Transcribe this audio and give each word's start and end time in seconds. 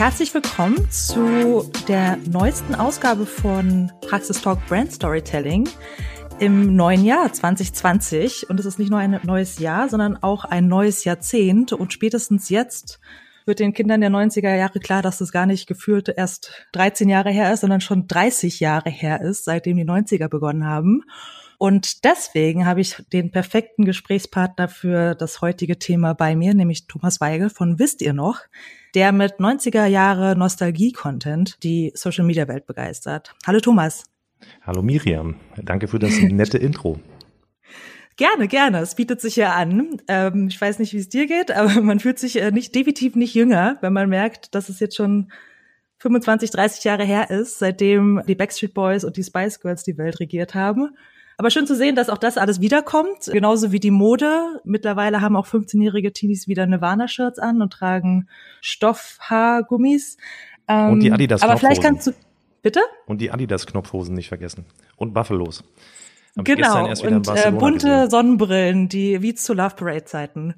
Herzlich 0.00 0.32
willkommen 0.32 0.90
zu 0.90 1.70
der 1.86 2.16
neuesten 2.16 2.74
Ausgabe 2.74 3.26
von 3.26 3.92
Praxis 4.00 4.40
Talk 4.40 4.58
Brand 4.66 4.90
Storytelling 4.90 5.68
im 6.38 6.74
neuen 6.74 7.04
Jahr 7.04 7.30
2020. 7.30 8.48
Und 8.48 8.58
es 8.58 8.64
ist 8.64 8.78
nicht 8.78 8.88
nur 8.88 8.98
ein 8.98 9.20
neues 9.24 9.58
Jahr, 9.58 9.90
sondern 9.90 10.16
auch 10.16 10.46
ein 10.46 10.68
neues 10.68 11.04
Jahrzehnt. 11.04 11.74
Und 11.74 11.92
spätestens 11.92 12.48
jetzt 12.48 12.98
wird 13.44 13.58
den 13.58 13.74
Kindern 13.74 14.00
der 14.00 14.08
90er 14.08 14.56
Jahre 14.56 14.80
klar, 14.80 15.02
dass 15.02 15.20
es 15.20 15.32
gar 15.32 15.44
nicht 15.44 15.66
gefühlt 15.66 16.08
erst 16.08 16.50
13 16.72 17.10
Jahre 17.10 17.30
her 17.30 17.52
ist, 17.52 17.60
sondern 17.60 17.82
schon 17.82 18.08
30 18.08 18.58
Jahre 18.58 18.88
her 18.88 19.20
ist, 19.20 19.44
seitdem 19.44 19.76
die 19.76 19.84
90er 19.84 20.28
begonnen 20.28 20.64
haben. 20.64 21.02
Und 21.58 22.04
deswegen 22.06 22.64
habe 22.64 22.80
ich 22.80 23.04
den 23.12 23.30
perfekten 23.30 23.84
Gesprächspartner 23.84 24.68
für 24.68 25.14
das 25.14 25.42
heutige 25.42 25.78
Thema 25.78 26.14
bei 26.14 26.36
mir, 26.36 26.54
nämlich 26.54 26.86
Thomas 26.86 27.20
Weigel 27.20 27.50
von 27.50 27.78
Wisst 27.78 28.00
ihr 28.00 28.14
noch, 28.14 28.40
der 28.94 29.12
mit 29.12 29.34
90er 29.34 29.86
Jahre 29.86 30.36
Nostalgie-Content 30.36 31.62
die 31.62 31.92
Social-Media-Welt 31.94 32.66
begeistert. 32.66 33.34
Hallo 33.46 33.60
Thomas. 33.60 34.04
Hallo 34.62 34.82
Miriam, 34.82 35.36
danke 35.62 35.88
für 35.88 35.98
das 35.98 36.18
nette 36.20 36.58
Intro. 36.58 36.98
Gerne, 38.16 38.48
gerne. 38.48 38.80
Es 38.80 38.96
bietet 38.96 39.20
sich 39.20 39.36
ja 39.36 39.54
an. 39.54 40.02
Ähm, 40.06 40.48
ich 40.48 40.60
weiß 40.60 40.78
nicht, 40.78 40.92
wie 40.92 40.98
es 40.98 41.08
dir 41.08 41.26
geht, 41.26 41.50
aber 41.50 41.80
man 41.80 42.00
fühlt 42.00 42.18
sich 42.18 42.40
äh, 42.40 42.50
nicht 42.50 42.74
definitiv 42.74 43.16
nicht 43.16 43.34
jünger, 43.34 43.78
wenn 43.80 43.94
man 43.94 44.08
merkt, 44.08 44.54
dass 44.54 44.68
es 44.68 44.78
jetzt 44.78 44.96
schon 44.96 45.32
25, 46.00 46.50
30 46.50 46.84
Jahre 46.84 47.04
her 47.04 47.30
ist, 47.30 47.58
seitdem 47.58 48.22
die 48.26 48.34
Backstreet 48.34 48.74
Boys 48.74 49.04
und 49.04 49.16
die 49.16 49.24
Spice 49.24 49.60
Girls 49.60 49.84
die 49.84 49.96
Welt 49.98 50.20
regiert 50.20 50.54
haben. 50.54 50.96
Aber 51.40 51.48
schön 51.48 51.66
zu 51.66 51.74
sehen, 51.74 51.96
dass 51.96 52.10
auch 52.10 52.18
das 52.18 52.36
alles 52.36 52.60
wiederkommt, 52.60 53.30
genauso 53.32 53.72
wie 53.72 53.80
die 53.80 53.90
Mode. 53.90 54.60
Mittlerweile 54.64 55.22
haben 55.22 55.36
auch 55.36 55.46
15-jährige 55.46 56.12
Teenies 56.12 56.48
wieder 56.48 56.66
Nirvana-Shirts 56.66 57.38
an 57.38 57.62
und 57.62 57.72
tragen 57.72 58.28
Stoffhaargummis. 58.60 60.18
Ähm, 60.68 60.90
und 60.90 61.00
die 61.00 61.10
Adidas 61.10 61.40
Aber 61.40 61.56
vielleicht 61.56 61.82
kannst 61.82 62.08
du, 62.08 62.12
bitte? 62.60 62.80
Und 63.06 63.22
die 63.22 63.30
Adidas-Knopfhosen 63.30 64.14
nicht 64.14 64.28
vergessen. 64.28 64.66
Und 64.96 65.14
Buffalos. 65.14 65.64
Hab 66.36 66.44
genau, 66.44 66.90
und 66.90 67.28
äh, 67.28 67.50
bunte 67.52 67.86
gesehen. 67.86 68.10
Sonnenbrillen, 68.10 68.90
die 68.90 69.22
wie 69.22 69.34
zu 69.34 69.54
Love 69.54 69.76
Parade 69.76 70.04
Zeiten. 70.04 70.56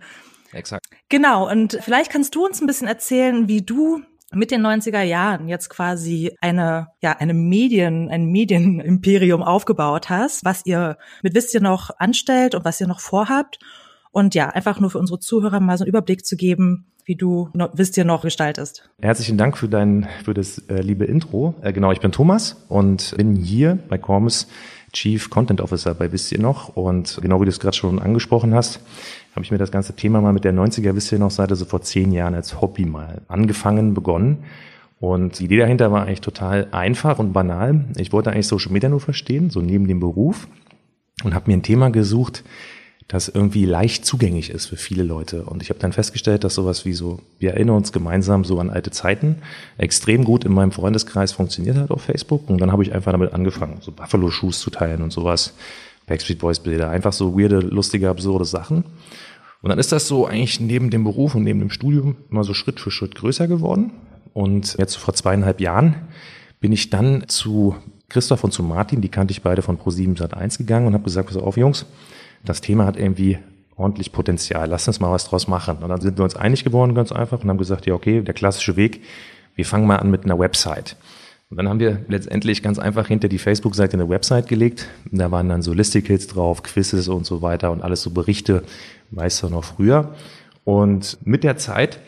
Exakt. 0.50 0.84
Genau, 1.08 1.48
und 1.48 1.78
vielleicht 1.80 2.10
kannst 2.10 2.34
du 2.34 2.44
uns 2.44 2.60
ein 2.60 2.66
bisschen 2.66 2.88
erzählen, 2.88 3.46
wie 3.46 3.62
du 3.62 4.02
mit 4.34 4.50
den 4.50 4.64
90er 4.64 5.02
Jahren 5.02 5.48
jetzt 5.48 5.68
quasi 5.68 6.36
eine, 6.40 6.88
ja, 7.02 7.12
eine 7.12 7.34
Medien, 7.34 8.08
ein 8.08 8.26
Medienimperium 8.26 9.42
aufgebaut 9.42 10.10
hast, 10.10 10.44
was 10.44 10.64
ihr 10.66 10.96
mit 11.22 11.34
Wisst 11.34 11.54
ihr 11.54 11.60
noch 11.60 11.90
anstellt 11.98 12.54
und 12.54 12.64
was 12.64 12.80
ihr 12.80 12.86
noch 12.86 13.00
vorhabt. 13.00 13.58
Und 14.10 14.34
ja, 14.34 14.48
einfach 14.48 14.78
nur 14.80 14.90
für 14.90 14.98
unsere 14.98 15.18
Zuhörer 15.18 15.60
mal 15.60 15.78
so 15.78 15.84
einen 15.84 15.88
Überblick 15.88 16.26
zu 16.26 16.36
geben, 16.36 16.86
wie 17.04 17.16
du 17.16 17.48
noch, 17.54 17.70
Wisst 17.74 17.96
ihr 17.96 18.04
noch 18.04 18.22
gestaltest. 18.22 18.88
Herzlichen 19.00 19.38
Dank 19.38 19.56
für 19.56 19.68
dein, 19.68 20.08
für 20.24 20.34
das 20.34 20.58
äh, 20.68 20.80
liebe 20.80 21.04
Intro. 21.04 21.54
Äh, 21.62 21.72
genau, 21.72 21.92
ich 21.92 22.00
bin 22.00 22.12
Thomas 22.12 22.64
und 22.68 23.14
bin 23.16 23.34
hier 23.34 23.78
bei 23.88 23.98
Cormus 23.98 24.48
Chief 24.92 25.30
Content 25.30 25.60
Officer 25.60 25.94
bei 25.94 26.12
Wisst 26.12 26.32
ihr 26.32 26.40
noch. 26.40 26.76
Und 26.76 27.18
genau 27.22 27.40
wie 27.40 27.44
du 27.44 27.50
es 27.50 27.60
gerade 27.60 27.76
schon 27.76 27.98
angesprochen 27.98 28.54
hast, 28.54 28.80
habe 29.34 29.44
ich 29.44 29.50
mir 29.50 29.58
das 29.58 29.70
ganze 29.70 29.94
Thema 29.94 30.20
mal 30.20 30.32
mit 30.32 30.44
der 30.44 30.52
90er 30.52 30.94
Wisst 30.94 31.12
ihr 31.12 31.18
noch 31.18 31.30
Seite 31.30 31.56
so 31.56 31.64
vor 31.64 31.82
zehn 31.82 32.12
Jahren 32.12 32.34
als 32.34 32.60
Hobby 32.60 32.84
mal 32.84 33.22
angefangen, 33.28 33.94
begonnen. 33.94 34.44
Und 35.00 35.40
die 35.40 35.46
Idee 35.46 35.56
dahinter 35.58 35.90
war 35.90 36.06
eigentlich 36.06 36.20
total 36.20 36.68
einfach 36.70 37.18
und 37.18 37.32
banal. 37.32 37.86
Ich 37.96 38.12
wollte 38.12 38.30
eigentlich 38.30 38.46
Social 38.46 38.72
Media 38.72 38.88
nur 38.88 39.00
verstehen, 39.00 39.50
so 39.50 39.60
neben 39.60 39.88
dem 39.88 39.98
Beruf 39.98 40.46
und 41.24 41.34
habe 41.34 41.50
mir 41.50 41.56
ein 41.56 41.62
Thema 41.62 41.90
gesucht, 41.90 42.44
das 43.08 43.28
irgendwie 43.28 43.64
leicht 43.64 44.06
zugänglich 44.06 44.50
ist 44.50 44.66
für 44.66 44.76
viele 44.76 45.02
Leute. 45.02 45.44
Und 45.44 45.62
ich 45.62 45.70
habe 45.70 45.80
dann 45.80 45.92
festgestellt, 45.92 46.44
dass 46.44 46.54
sowas 46.54 46.84
wie 46.84 46.92
so, 46.92 47.20
wir 47.38 47.52
erinnern 47.52 47.76
uns 47.76 47.92
gemeinsam 47.92 48.44
so 48.44 48.58
an 48.58 48.70
alte 48.70 48.90
Zeiten, 48.90 49.36
extrem 49.76 50.24
gut 50.24 50.44
in 50.44 50.52
meinem 50.52 50.72
Freundeskreis 50.72 51.32
funktioniert 51.32 51.76
hat 51.76 51.90
auf 51.90 52.02
Facebook. 52.02 52.48
Und 52.48 52.60
dann 52.60 52.72
habe 52.72 52.82
ich 52.82 52.94
einfach 52.94 53.12
damit 53.12 53.32
angefangen, 53.32 53.78
so 53.80 53.92
Buffalo-Shoes 53.92 54.60
zu 54.60 54.70
teilen 54.70 55.02
und 55.02 55.12
sowas, 55.12 55.54
Backstreet 56.06 56.38
Boys-Bilder, 56.38 56.90
einfach 56.90 57.12
so 57.12 57.38
weirde, 57.38 57.60
lustige, 57.60 58.08
absurde 58.08 58.44
Sachen. 58.44 58.84
Und 59.62 59.70
dann 59.70 59.78
ist 59.78 59.92
das 59.92 60.08
so 60.08 60.26
eigentlich 60.26 60.60
neben 60.60 60.90
dem 60.90 61.04
Beruf 61.04 61.34
und 61.34 61.44
neben 61.44 61.60
dem 61.60 61.70
Studium 61.70 62.16
immer 62.30 62.44
so 62.44 62.54
Schritt 62.54 62.80
für 62.80 62.90
Schritt 62.90 63.14
größer 63.14 63.46
geworden. 63.46 63.92
Und 64.32 64.76
jetzt 64.78 64.96
vor 64.96 65.14
zweieinhalb 65.14 65.60
Jahren 65.60 65.94
bin 66.60 66.72
ich 66.72 66.90
dann 66.90 67.28
zu 67.28 67.76
Christoph 68.08 68.44
und 68.44 68.52
zu 68.52 68.62
Martin, 68.62 69.00
die 69.00 69.08
kannte 69.08 69.32
ich 69.32 69.42
beide 69.42 69.62
von 69.62 69.78
Pro7 69.78 70.18
Sat1 70.18 70.58
gegangen 70.58 70.86
und 70.86 70.94
habe 70.94 71.04
gesagt, 71.04 71.28
pass 71.28 71.36
auf 71.36 71.56
Jungs, 71.56 71.86
das 72.44 72.60
Thema 72.60 72.86
hat 72.86 72.96
irgendwie 72.96 73.38
ordentlich 73.76 74.12
Potenzial, 74.12 74.68
lass 74.68 74.86
uns 74.86 75.00
mal 75.00 75.10
was 75.10 75.26
draus 75.26 75.48
machen. 75.48 75.78
Und 75.78 75.88
dann 75.88 76.00
sind 76.00 76.18
wir 76.18 76.24
uns 76.24 76.36
einig 76.36 76.64
geworden, 76.64 76.94
ganz 76.94 77.12
einfach, 77.12 77.42
und 77.42 77.48
haben 77.48 77.58
gesagt, 77.58 77.86
ja, 77.86 77.94
okay, 77.94 78.22
der 78.22 78.34
klassische 78.34 78.76
Weg, 78.76 79.02
wir 79.54 79.64
fangen 79.64 79.86
mal 79.86 79.96
an 79.96 80.10
mit 80.10 80.24
einer 80.24 80.38
Website. 80.38 80.96
Und 81.50 81.58
dann 81.58 81.68
haben 81.68 81.80
wir 81.80 82.00
letztendlich 82.08 82.62
ganz 82.62 82.78
einfach 82.78 83.08
hinter 83.08 83.28
die 83.28 83.38
Facebook-Seite 83.38 83.94
eine 83.94 84.08
Website 84.08 84.48
gelegt. 84.48 84.88
Da 85.10 85.30
waren 85.30 85.50
dann 85.50 85.60
so 85.60 85.74
Listicles 85.74 86.26
drauf, 86.26 86.62
Quizzes 86.62 87.08
und 87.08 87.26
so 87.26 87.42
weiter 87.42 87.72
und 87.72 87.82
alles 87.82 88.02
so 88.02 88.10
Berichte, 88.10 88.62
weißt 89.10 89.42
du 89.42 89.48
noch 89.50 89.64
früher. 89.64 90.14
Und 90.64 91.18
mit 91.26 91.44
der 91.44 91.58
Zeit 91.58 92.00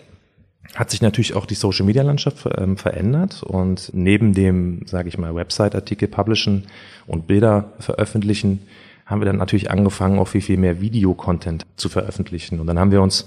hat 0.75 0.91
sich 0.91 1.03
natürlich 1.03 1.34
auch 1.34 1.45
die 1.45 1.56
Social 1.56 1.84
Media 1.84 2.03
Landschaft 2.03 2.49
ähm, 2.56 2.77
verändert 2.77 3.43
und 3.43 3.91
neben 3.93 4.33
dem, 4.33 4.87
sage 4.87 5.09
ich 5.09 5.19
mal, 5.19 5.34
Website 5.34 5.75
Artikel 5.75 6.09
publishen 6.09 6.65
und 7.06 7.27
Bilder 7.27 7.72
veröffentlichen, 7.78 8.62
haben 9.06 9.20
wir 9.20 9.26
dann 9.26 9.37
natürlich 9.37 9.70
angefangen, 9.70 10.19
auch 10.19 10.28
viel, 10.28 10.41
viel 10.41 10.56
mehr 10.56 10.81
Videocontent 10.81 11.66
zu 11.76 11.88
veröffentlichen. 11.88 12.60
Und 12.60 12.66
dann 12.66 12.78
haben 12.78 12.91
wir 12.91 13.03
uns 13.03 13.26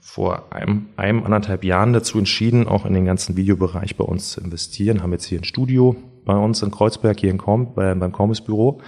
vor 0.00 0.52
einem, 0.52 0.86
einem 0.96 1.24
anderthalb 1.24 1.64
Jahren 1.64 1.92
dazu 1.92 2.18
entschieden, 2.18 2.68
auch 2.68 2.86
in 2.86 2.94
den 2.94 3.04
ganzen 3.04 3.36
Videobereich 3.36 3.96
bei 3.96 4.04
uns 4.04 4.30
zu 4.30 4.40
investieren. 4.40 5.02
Haben 5.02 5.12
jetzt 5.12 5.26
hier 5.26 5.40
ein 5.40 5.44
Studio 5.44 5.96
bei 6.24 6.36
uns 6.36 6.62
in 6.62 6.70
Kreuzberg, 6.70 7.18
hier 7.18 7.30
in 7.30 7.38
Korm, 7.38 7.74
bei, 7.74 7.94
beim 7.94 8.12
Cormus 8.12 8.40
Büro. 8.40 8.80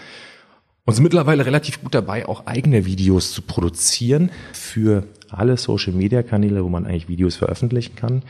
Und 0.87 0.95
sind 0.95 1.03
mittlerweile 1.03 1.47
relativ 1.47 1.83
gut 1.83 1.95
dabei, 1.95 2.27
auch 2.27 2.47
eigene 2.47 2.87
Videos 2.87 3.33
zu 3.33 3.43
produzieren 3.43 4.31
für 4.53 5.05
alle 5.29 5.57
Social 5.57 5.93
Media 5.93 6.23
Kanäle, 6.23 6.65
wo 6.65 6.69
man 6.69 6.87
eigentlich 6.87 7.09
Videos 7.09 7.37
veröffentlichen 7.37 7.97
kann. 7.97 8.23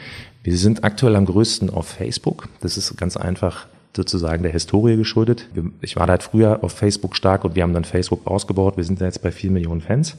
Wir 0.43 0.57
sind 0.57 0.85
aktuell 0.85 1.17
am 1.17 1.27
größten 1.27 1.71
auf 1.71 1.89
Facebook. 1.89 2.49
Das 2.61 2.77
ist 2.77 2.97
ganz 2.97 3.17
einfach 3.17 3.67
sozusagen 3.95 4.43
der 4.43 4.53
Historie 4.53 4.97
geschuldet. 4.97 5.49
Ich 5.81 5.97
war 5.97 6.07
halt 6.07 6.23
früher 6.23 6.63
auf 6.63 6.73
Facebook 6.73 7.17
stark 7.17 7.45
und 7.45 7.57
wir 7.57 7.63
haben 7.63 7.75
dann 7.75 7.85
Facebook 7.85 8.27
ausgebaut. 8.27 8.77
Wir 8.77 8.85
sind 8.85 9.01
jetzt 9.01 9.23
bei 9.23 9.33
vier 9.33 9.51
Millionen 9.51 9.81
Fans. 9.81 10.17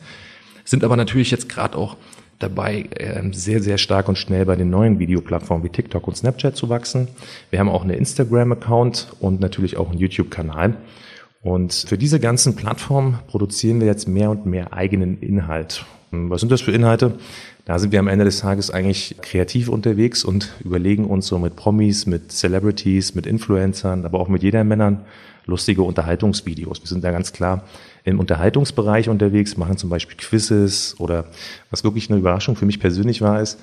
Sind 0.65 0.83
aber 0.83 0.97
natürlich 0.97 1.31
jetzt 1.31 1.49
gerade 1.49 1.77
auch 1.77 1.95
dabei, 2.39 2.89
ähm, 2.97 3.33
sehr, 3.33 3.61
sehr 3.61 3.77
stark 3.77 4.09
und 4.09 4.17
schnell 4.17 4.45
bei 4.45 4.55
den 4.55 4.69
neuen 4.69 4.99
Videoplattformen 4.99 5.63
wie 5.63 5.69
TikTok 5.69 6.07
und 6.07 6.17
Snapchat 6.17 6.55
zu 6.55 6.69
wachsen. 6.69 7.07
Wir 7.49 7.59
haben 7.59 7.69
auch 7.69 7.83
eine 7.83 7.95
Instagram-Account 7.95 9.13
und 9.19 9.39
natürlich 9.39 9.77
auch 9.77 9.89
einen 9.89 9.99
YouTube-Kanal. 9.99 10.77
Und 11.41 11.73
für 11.73 11.97
diese 11.97 12.19
ganzen 12.19 12.55
Plattformen 12.55 13.19
produzieren 13.27 13.79
wir 13.79 13.87
jetzt 13.87 14.07
mehr 14.07 14.29
und 14.29 14.45
mehr 14.45 14.73
eigenen 14.73 15.19
Inhalt. 15.19 15.85
Was 16.11 16.41
sind 16.41 16.51
das 16.51 16.59
für 16.59 16.73
Inhalte? 16.73 17.13
Da 17.63 17.79
sind 17.79 17.93
wir 17.93 17.99
am 17.99 18.09
Ende 18.09 18.25
des 18.25 18.39
Tages 18.39 18.69
eigentlich 18.69 19.15
kreativ 19.21 19.69
unterwegs 19.69 20.25
und 20.25 20.53
überlegen 20.63 21.05
uns 21.05 21.27
so 21.27 21.39
mit 21.39 21.55
Promis, 21.55 22.05
mit 22.05 22.33
Celebrities, 22.33 23.15
mit 23.15 23.25
Influencern, 23.25 24.03
aber 24.03 24.19
auch 24.19 24.27
mit 24.27 24.43
jeder 24.43 24.65
Männern 24.65 25.05
lustige 25.45 25.83
Unterhaltungsvideos. 25.83 26.81
Wir 26.81 26.87
sind 26.87 27.03
da 27.03 27.11
ganz 27.11 27.31
klar 27.31 27.63
im 28.03 28.19
Unterhaltungsbereich 28.19 29.07
unterwegs, 29.07 29.55
machen 29.55 29.77
zum 29.77 29.89
Beispiel 29.89 30.17
Quizzes 30.17 30.95
oder 30.99 31.25
was 31.69 31.85
wirklich 31.85 32.09
eine 32.09 32.19
Überraschung 32.19 32.57
für 32.57 32.65
mich 32.65 32.81
persönlich 32.81 33.21
war, 33.21 33.41
ist, 33.41 33.57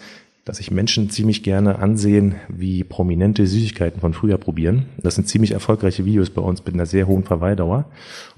dass 0.46 0.56
sich 0.56 0.70
Menschen 0.70 1.10
ziemlich 1.10 1.42
gerne 1.42 1.78
ansehen, 1.78 2.36
wie 2.48 2.82
prominente 2.82 3.46
Süßigkeiten 3.46 4.00
von 4.00 4.14
früher 4.14 4.38
probieren. 4.38 4.86
Das 4.96 5.16
sind 5.16 5.28
ziemlich 5.28 5.50
erfolgreiche 5.50 6.06
Videos 6.06 6.30
bei 6.30 6.40
uns 6.40 6.64
mit 6.64 6.72
einer 6.72 6.86
sehr 6.86 7.06
hohen 7.06 7.24
Verweildauer. 7.24 7.84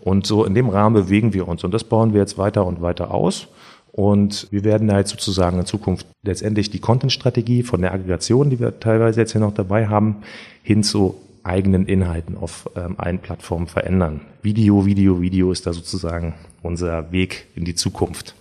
Und 0.00 0.26
so 0.26 0.44
in 0.44 0.56
dem 0.56 0.68
Rahmen 0.68 0.94
bewegen 0.94 1.32
wir 1.32 1.46
uns. 1.46 1.62
Und 1.62 1.72
das 1.72 1.84
bauen 1.84 2.12
wir 2.12 2.20
jetzt 2.20 2.36
weiter 2.36 2.66
und 2.66 2.82
weiter 2.82 3.14
aus. 3.14 3.46
Und 3.92 4.46
wir 4.50 4.64
werden 4.64 4.92
halt 4.92 5.08
sozusagen 5.08 5.58
in 5.58 5.66
Zukunft 5.66 6.06
letztendlich 6.22 6.70
die 6.70 6.78
Content-Strategie 6.78 7.62
von 7.62 7.82
der 7.82 7.92
Aggregation, 7.92 8.50
die 8.50 8.60
wir 8.60 8.78
teilweise 8.78 9.20
jetzt 9.20 9.32
hier 9.32 9.40
noch 9.40 9.54
dabei 9.54 9.88
haben, 9.88 10.16
hin 10.62 10.82
zu 10.82 11.16
eigenen 11.42 11.86
Inhalten 11.86 12.36
auf 12.36 12.68
ähm, 12.76 12.94
allen 12.98 13.18
Plattformen 13.18 13.66
verändern. 13.66 14.20
Video, 14.42 14.86
Video, 14.86 15.20
Video 15.20 15.50
ist 15.50 15.66
da 15.66 15.72
sozusagen 15.72 16.34
unser 16.62 17.10
Weg 17.12 17.46
in 17.56 17.64
die 17.64 17.74
Zukunft. 17.74 18.34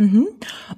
Mhm. 0.00 0.28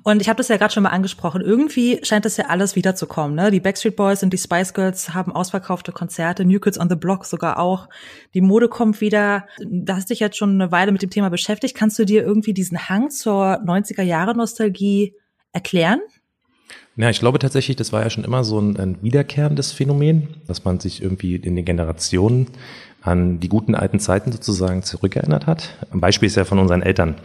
Und 0.02 0.20
ich 0.20 0.28
habe 0.28 0.38
das 0.38 0.48
ja 0.48 0.56
gerade 0.56 0.74
schon 0.74 0.82
mal 0.82 0.88
angesprochen. 0.88 1.42
Irgendwie 1.42 2.00
scheint 2.02 2.24
das 2.24 2.36
ja 2.36 2.46
alles 2.46 2.74
wiederzukommen. 2.74 3.36
Ne? 3.36 3.52
Die 3.52 3.60
Backstreet 3.60 3.94
Boys 3.94 4.24
und 4.24 4.32
die 4.32 4.38
Spice 4.38 4.74
Girls 4.74 5.14
haben 5.14 5.30
ausverkaufte 5.30 5.92
Konzerte, 5.92 6.44
New 6.44 6.58
Kids 6.58 6.78
on 6.78 6.88
the 6.88 6.96
Block 6.96 7.24
sogar 7.24 7.60
auch. 7.60 7.88
Die 8.34 8.40
Mode 8.40 8.68
kommt 8.68 9.00
wieder. 9.00 9.46
Da 9.64 9.94
hast 9.94 10.10
dich 10.10 10.18
jetzt 10.18 10.36
schon 10.36 10.60
eine 10.60 10.72
Weile 10.72 10.90
mit 10.90 11.02
dem 11.02 11.10
Thema 11.10 11.30
beschäftigt. 11.30 11.76
Kannst 11.76 12.00
du 12.00 12.04
dir 12.04 12.24
irgendwie 12.24 12.52
diesen 12.52 12.88
Hang 12.88 13.10
zur 13.10 13.62
90er 13.62 14.02
Jahre 14.02 14.36
Nostalgie 14.36 15.14
erklären? 15.52 16.00
Ja, 16.96 17.08
ich 17.08 17.20
glaube 17.20 17.38
tatsächlich, 17.38 17.76
das 17.76 17.92
war 17.92 18.02
ja 18.02 18.10
schon 18.10 18.24
immer 18.24 18.42
so 18.42 18.58
ein, 18.58 18.76
ein 18.76 19.02
wiederkehrendes 19.02 19.70
Phänomen, 19.70 20.36
dass 20.48 20.64
man 20.64 20.80
sich 20.80 21.00
irgendwie 21.00 21.36
in 21.36 21.54
den 21.54 21.64
Generationen 21.64 22.48
an 23.02 23.40
die 23.40 23.48
guten 23.48 23.74
alten 23.74 23.98
Zeiten 23.98 24.32
sozusagen 24.32 24.82
zurückerinnert 24.82 25.46
hat. 25.46 25.70
Ein 25.92 26.00
Beispiel 26.00 26.28
ist 26.28 26.36
ja 26.36 26.44
von 26.44 26.58
unseren 26.58 26.82
Eltern. 26.82 27.16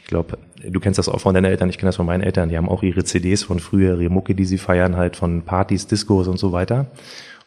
Ich 0.00 0.06
glaube, 0.06 0.38
du 0.66 0.80
kennst 0.80 0.98
das 0.98 1.08
auch 1.08 1.20
von 1.20 1.34
deinen 1.34 1.44
Eltern, 1.44 1.68
ich 1.68 1.78
kenne 1.78 1.88
das 1.88 1.96
von 1.96 2.06
meinen 2.06 2.22
Eltern. 2.22 2.48
Die 2.48 2.56
haben 2.56 2.68
auch 2.68 2.82
ihre 2.82 3.04
CDs 3.04 3.42
von 3.42 3.60
früher, 3.60 4.00
ihre 4.00 4.10
Mucke, 4.10 4.34
die 4.34 4.44
sie 4.44 4.58
feiern, 4.58 4.96
halt 4.96 5.16
von 5.16 5.42
Partys, 5.42 5.86
Discos 5.86 6.26
und 6.26 6.38
so 6.38 6.52
weiter. 6.52 6.86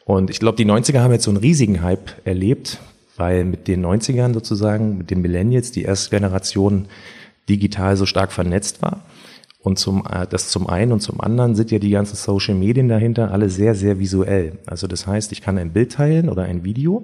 Und 0.06 0.30
ich 0.30 0.40
glaube, 0.40 0.56
die 0.58 0.66
90er 0.66 1.00
haben 1.00 1.12
jetzt 1.12 1.26
so 1.26 1.32
einen 1.32 1.38
riesigen 1.38 1.82
Hype 1.82 2.12
erlebt, 2.26 2.80
weil 3.18 3.44
mit 3.44 3.68
den 3.68 3.86
90ern 3.86 4.34
sozusagen, 4.34 4.98
mit 4.98 5.10
den 5.10 5.22
Millennials, 5.22 5.72
die 5.72 5.84
erste 5.84 6.10
Generation 6.12 6.86
digital 7.48 7.98
so 7.98 8.06
stark 8.06 8.32
vernetzt 8.32 8.82
war. 8.82 9.02
Und 9.62 9.78
zum, 9.78 10.06
äh, 10.10 10.26
das 10.28 10.50
zum 10.50 10.68
einen 10.68 10.94
und 10.94 11.02
zum 11.02 11.20
anderen 11.20 11.56
sind 11.56 11.72
ja 11.72 11.80
die 11.80 11.90
ganzen 11.90 12.16
Social 12.16 12.56
Medien 12.56 12.88
dahinter 12.88 13.32
alle 13.32 13.50
sehr, 13.50 13.76
sehr 13.76 14.00
visuell. 14.00 14.54
Also 14.66 14.88
das 14.88 15.06
heißt, 15.06 15.32
ich 15.32 15.42
kann 15.42 15.58
ein 15.58 15.74
Bild 15.74 15.92
teilen 15.92 16.30
oder 16.30 16.44
ein 16.44 16.64
Video 16.64 17.04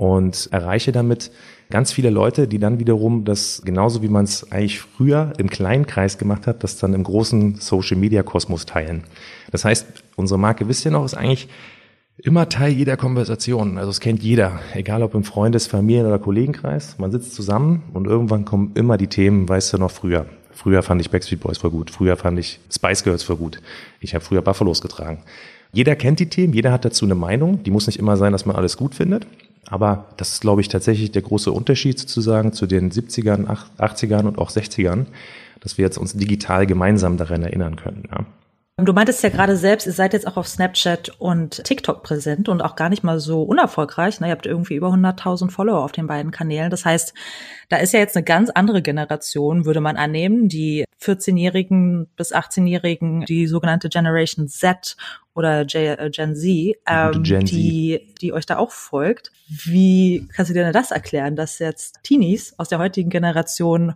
und 0.00 0.48
erreiche 0.50 0.92
damit 0.92 1.30
ganz 1.68 1.92
viele 1.92 2.08
Leute, 2.08 2.48
die 2.48 2.58
dann 2.58 2.78
wiederum 2.78 3.26
das, 3.26 3.60
genauso 3.66 4.02
wie 4.02 4.08
man 4.08 4.24
es 4.24 4.50
eigentlich 4.50 4.80
früher 4.80 5.34
im 5.36 5.50
kleinen 5.50 5.86
Kreis 5.86 6.16
gemacht 6.16 6.46
hat, 6.46 6.64
das 6.64 6.78
dann 6.78 6.94
im 6.94 7.04
großen 7.04 7.56
Social 7.56 7.98
Media 7.98 8.22
Kosmos 8.22 8.64
teilen. 8.64 9.04
Das 9.52 9.66
heißt, 9.66 9.86
unsere 10.16 10.40
Marke, 10.40 10.68
wisst 10.68 10.86
ihr 10.86 10.90
noch, 10.90 11.04
ist 11.04 11.12
eigentlich 11.12 11.48
immer 12.16 12.48
Teil 12.48 12.72
jeder 12.72 12.96
Konversation. 12.96 13.76
Also 13.76 13.90
es 13.90 14.00
kennt 14.00 14.22
jeder, 14.22 14.60
egal 14.72 15.02
ob 15.02 15.14
im 15.14 15.22
Freundes-, 15.22 15.66
Familien- 15.66 16.06
oder 16.06 16.18
Kollegenkreis. 16.18 16.96
Man 16.96 17.12
sitzt 17.12 17.34
zusammen 17.34 17.82
und 17.92 18.06
irgendwann 18.06 18.46
kommen 18.46 18.70
immer 18.76 18.96
die 18.96 19.08
Themen, 19.08 19.46
weißt 19.46 19.74
du 19.74 19.76
noch 19.76 19.90
früher. 19.90 20.24
Früher 20.50 20.82
fand 20.82 21.02
ich 21.02 21.10
Backstreet 21.10 21.40
Boys 21.40 21.58
voll 21.58 21.70
gut. 21.70 21.90
Früher 21.90 22.16
fand 22.16 22.38
ich 22.38 22.58
Spice 22.72 23.04
Girls 23.04 23.22
voll 23.22 23.36
gut. 23.36 23.60
Ich 24.00 24.14
habe 24.14 24.24
früher 24.24 24.40
Buffalos 24.40 24.80
getragen. 24.80 25.24
Jeder 25.74 25.94
kennt 25.94 26.20
die 26.20 26.30
Themen, 26.30 26.54
jeder 26.54 26.72
hat 26.72 26.86
dazu 26.86 27.04
eine 27.04 27.14
Meinung. 27.14 27.62
Die 27.64 27.70
muss 27.70 27.86
nicht 27.86 27.98
immer 27.98 28.16
sein, 28.16 28.32
dass 28.32 28.46
man 28.46 28.56
alles 28.56 28.78
gut 28.78 28.94
findet. 28.94 29.26
Aber 29.66 30.06
das 30.16 30.32
ist, 30.32 30.40
glaube 30.40 30.60
ich, 30.60 30.68
tatsächlich 30.68 31.12
der 31.12 31.22
große 31.22 31.52
Unterschied 31.52 31.98
sozusagen 31.98 32.52
zu 32.52 32.66
den 32.66 32.90
70ern, 32.90 33.46
80ern 33.78 34.26
und 34.26 34.38
auch 34.38 34.50
60ern, 34.50 35.06
dass 35.60 35.78
wir 35.78 35.84
jetzt 35.84 35.98
uns 35.98 36.14
digital 36.14 36.66
gemeinsam 36.66 37.16
daran 37.16 37.42
erinnern 37.42 37.76
können. 37.76 38.04
Ja. 38.10 38.24
Du 38.84 38.92
meintest 38.92 39.22
ja 39.22 39.28
gerade 39.28 39.56
selbst, 39.56 39.86
ihr 39.86 39.92
seid 39.92 40.12
jetzt 40.12 40.26
auch 40.26 40.36
auf 40.36 40.48
Snapchat 40.48 41.10
und 41.18 41.64
TikTok 41.64 42.02
präsent 42.02 42.48
und 42.48 42.62
auch 42.62 42.76
gar 42.76 42.88
nicht 42.88 43.02
mal 43.02 43.18
so 43.20 43.42
unerfolgreich. 43.42 44.20
Ne? 44.20 44.28
Ihr 44.28 44.32
habt 44.32 44.46
irgendwie 44.46 44.74
über 44.74 44.88
100.000 44.88 45.50
Follower 45.50 45.84
auf 45.84 45.92
den 45.92 46.06
beiden 46.06 46.30
Kanälen. 46.30 46.70
Das 46.70 46.84
heißt, 46.84 47.14
da 47.68 47.76
ist 47.76 47.92
ja 47.92 48.00
jetzt 48.00 48.16
eine 48.16 48.24
ganz 48.24 48.50
andere 48.50 48.82
Generation, 48.82 49.64
würde 49.64 49.80
man 49.80 49.96
annehmen. 49.96 50.48
Die 50.48 50.84
14-Jährigen 51.02 52.08
bis 52.16 52.34
18-Jährigen, 52.34 53.24
die 53.24 53.46
sogenannte 53.46 53.88
Generation 53.88 54.48
Z 54.48 54.96
oder 55.34 55.62
äh, 55.62 56.10
Gen 56.10 56.36
Z, 56.36 56.76
ähm, 56.86 57.22
Gen 57.22 57.46
Z. 57.46 57.50
Die, 57.50 58.14
die 58.20 58.32
euch 58.32 58.46
da 58.46 58.58
auch 58.58 58.70
folgt. 58.70 59.30
Wie 59.48 60.28
kannst 60.34 60.50
du 60.50 60.54
dir 60.54 60.64
denn 60.64 60.72
das 60.72 60.90
erklären, 60.90 61.36
dass 61.36 61.58
jetzt 61.58 62.00
Teenies 62.02 62.54
aus 62.58 62.68
der 62.68 62.78
heutigen 62.78 63.10
Generation 63.10 63.94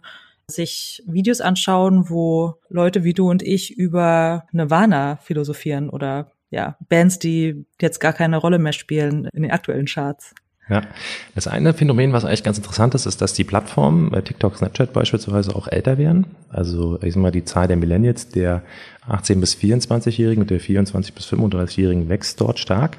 sich 0.50 1.02
Videos 1.06 1.40
anschauen, 1.40 2.10
wo 2.10 2.54
Leute 2.68 3.04
wie 3.04 3.14
du 3.14 3.30
und 3.30 3.42
ich 3.42 3.76
über 3.76 4.46
Nirvana 4.52 5.16
philosophieren 5.16 5.90
oder 5.90 6.30
ja, 6.50 6.76
Bands, 6.88 7.18
die 7.18 7.66
jetzt 7.80 7.98
gar 7.98 8.12
keine 8.12 8.36
Rolle 8.36 8.58
mehr 8.58 8.72
spielen 8.72 9.28
in 9.32 9.42
den 9.42 9.50
aktuellen 9.50 9.86
Charts. 9.86 10.34
Ja, 10.70 10.80
das 11.34 11.46
eine 11.46 11.74
Phänomen, 11.74 12.14
was 12.14 12.24
eigentlich 12.24 12.42
ganz 12.42 12.56
interessant 12.56 12.94
ist, 12.94 13.04
ist, 13.04 13.20
dass 13.20 13.34
die 13.34 13.44
Plattformen, 13.44 14.14
äh, 14.14 14.22
TikTok, 14.22 14.56
Snapchat 14.56 14.94
beispielsweise 14.94 15.54
auch 15.54 15.68
älter 15.68 15.98
werden. 15.98 16.26
Also 16.48 16.98
ich 17.02 17.12
sag 17.12 17.20
mal, 17.20 17.30
die 17.30 17.44
Zahl 17.44 17.68
der 17.68 17.76
Millennials, 17.76 18.30
der 18.30 18.62
18 19.06 19.40
bis 19.40 19.54
24-Jährigen 19.54 20.42
und 20.42 20.50
der 20.50 20.60
24 20.60 21.12
bis 21.12 21.26
35-Jährigen 21.26 22.08
wächst 22.08 22.40
dort 22.40 22.58
stark. 22.58 22.96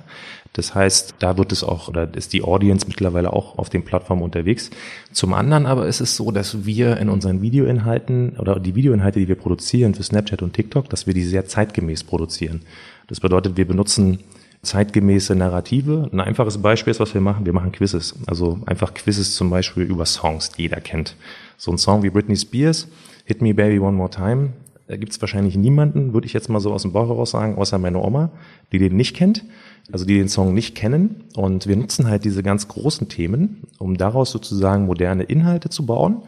Das 0.53 0.75
heißt, 0.75 1.15
da 1.19 1.37
wird 1.37 1.51
es 1.51 1.63
auch, 1.63 1.89
oder 1.89 2.07
ist 2.13 2.33
die 2.33 2.43
Audience 2.43 2.85
mittlerweile 2.87 3.33
auch 3.33 3.57
auf 3.57 3.69
den 3.69 3.83
Plattformen 3.83 4.21
unterwegs. 4.21 4.69
Zum 5.11 5.33
anderen 5.33 5.65
aber 5.65 5.87
ist 5.87 5.99
es 6.01 6.15
so, 6.15 6.31
dass 6.31 6.65
wir 6.65 6.97
in 6.97 7.09
unseren 7.09 7.41
Videoinhalten 7.41 8.37
oder 8.37 8.59
die 8.59 8.75
Videoinhalte, 8.75 9.19
die 9.19 9.27
wir 9.27 9.35
produzieren 9.35 9.95
für 9.95 10.03
Snapchat 10.03 10.43
und 10.43 10.53
TikTok, 10.53 10.87
dass 10.89 11.07
wir 11.07 11.15
die 11.15 11.25
sehr 11.25 11.45
zeitgemäß 11.45 12.03
produzieren. 12.03 12.61
Das 13.07 13.19
bedeutet, 13.19 13.57
wir 13.57 13.67
benutzen 13.67 14.19
zeitgemäße 14.65 15.35
Narrative. 15.35 16.09
Ein 16.11 16.19
einfaches 16.19 16.57
Beispiel 16.57 16.91
ist, 16.91 16.99
was 16.99 17.13
wir 17.13 17.21
machen. 17.21 17.45
Wir 17.45 17.53
machen 17.53 17.71
Quizzes. 17.71 18.15
Also 18.27 18.59
einfach 18.65 18.93
Quizzes 18.93 19.35
zum 19.35 19.49
Beispiel 19.49 19.83
über 19.83 20.05
Songs, 20.05 20.51
die 20.51 20.63
jeder 20.63 20.81
kennt. 20.81 21.15
So 21.57 21.71
ein 21.71 21.77
Song 21.77 22.03
wie 22.03 22.09
Britney 22.09 22.35
Spears, 22.35 22.87
Hit 23.23 23.41
Me 23.41 23.53
Baby 23.53 23.79
One 23.79 23.95
More 23.95 24.09
Time. 24.09 24.49
Da 24.87 24.97
gibt 24.97 25.13
es 25.13 25.21
wahrscheinlich 25.21 25.55
niemanden, 25.55 26.13
würde 26.13 26.27
ich 26.27 26.33
jetzt 26.33 26.49
mal 26.49 26.59
so 26.59 26.71
aus 26.71 26.83
dem 26.83 26.91
Bauch 26.91 27.07
heraus 27.07 27.31
sagen, 27.31 27.55
außer 27.55 27.79
meine 27.79 27.99
Oma, 27.99 28.29
die 28.71 28.77
den 28.77 28.95
nicht 28.95 29.15
kennt 29.15 29.43
also 29.91 30.05
die 30.05 30.17
den 30.17 30.29
Song 30.29 30.53
nicht 30.53 30.75
kennen. 30.75 31.25
Und 31.35 31.67
wir 31.67 31.75
nutzen 31.75 32.07
halt 32.07 32.25
diese 32.25 32.43
ganz 32.43 32.67
großen 32.67 33.07
Themen, 33.07 33.63
um 33.77 33.97
daraus 33.97 34.31
sozusagen 34.31 34.85
moderne 34.85 35.23
Inhalte 35.23 35.69
zu 35.69 35.85
bauen. 35.85 36.23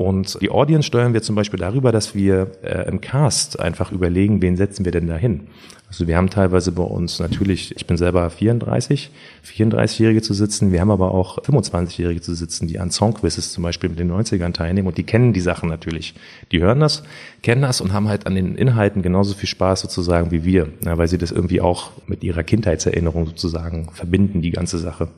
Und 0.00 0.40
die 0.40 0.50
Audience 0.50 0.86
steuern 0.86 1.12
wir 1.12 1.22
zum 1.22 1.34
Beispiel 1.34 1.58
darüber, 1.58 1.90
dass 1.90 2.14
wir 2.14 2.52
äh, 2.62 2.88
im 2.88 3.00
Cast 3.00 3.58
einfach 3.58 3.90
überlegen, 3.90 4.40
wen 4.40 4.56
setzen 4.56 4.84
wir 4.84 4.92
denn 4.92 5.08
da 5.08 5.16
hin. 5.16 5.48
Also 5.88 6.06
wir 6.06 6.16
haben 6.16 6.30
teilweise 6.30 6.70
bei 6.70 6.84
uns 6.84 7.18
natürlich, 7.18 7.74
ich 7.74 7.84
bin 7.84 7.96
selber 7.96 8.30
34, 8.30 9.10
34-Jährige 9.44 10.22
zu 10.22 10.34
sitzen, 10.34 10.70
wir 10.70 10.80
haben 10.80 10.92
aber 10.92 11.12
auch 11.12 11.42
25-Jährige 11.42 12.20
zu 12.20 12.34
sitzen, 12.34 12.68
die 12.68 12.78
an 12.78 12.92
Songquizzes 12.92 13.50
zum 13.52 13.64
Beispiel 13.64 13.90
mit 13.90 13.98
den 13.98 14.12
90ern 14.12 14.52
teilnehmen 14.52 14.86
und 14.86 14.98
die 14.98 15.02
kennen 15.02 15.32
die 15.32 15.40
Sachen 15.40 15.68
natürlich. 15.68 16.14
Die 16.52 16.60
hören 16.60 16.78
das, 16.78 17.02
kennen 17.42 17.62
das 17.62 17.80
und 17.80 17.92
haben 17.92 18.06
halt 18.06 18.24
an 18.28 18.36
den 18.36 18.54
Inhalten 18.54 19.02
genauso 19.02 19.34
viel 19.34 19.48
Spaß 19.48 19.80
sozusagen 19.80 20.30
wie 20.30 20.44
wir, 20.44 20.68
ja, 20.84 20.96
weil 20.96 21.08
sie 21.08 21.18
das 21.18 21.32
irgendwie 21.32 21.60
auch 21.60 21.90
mit 22.06 22.22
ihrer 22.22 22.44
Kindheitserinnerung 22.44 23.26
sozusagen 23.26 23.88
verbinden, 23.94 24.42
die 24.42 24.52
ganze 24.52 24.78
Sache. 24.78 25.08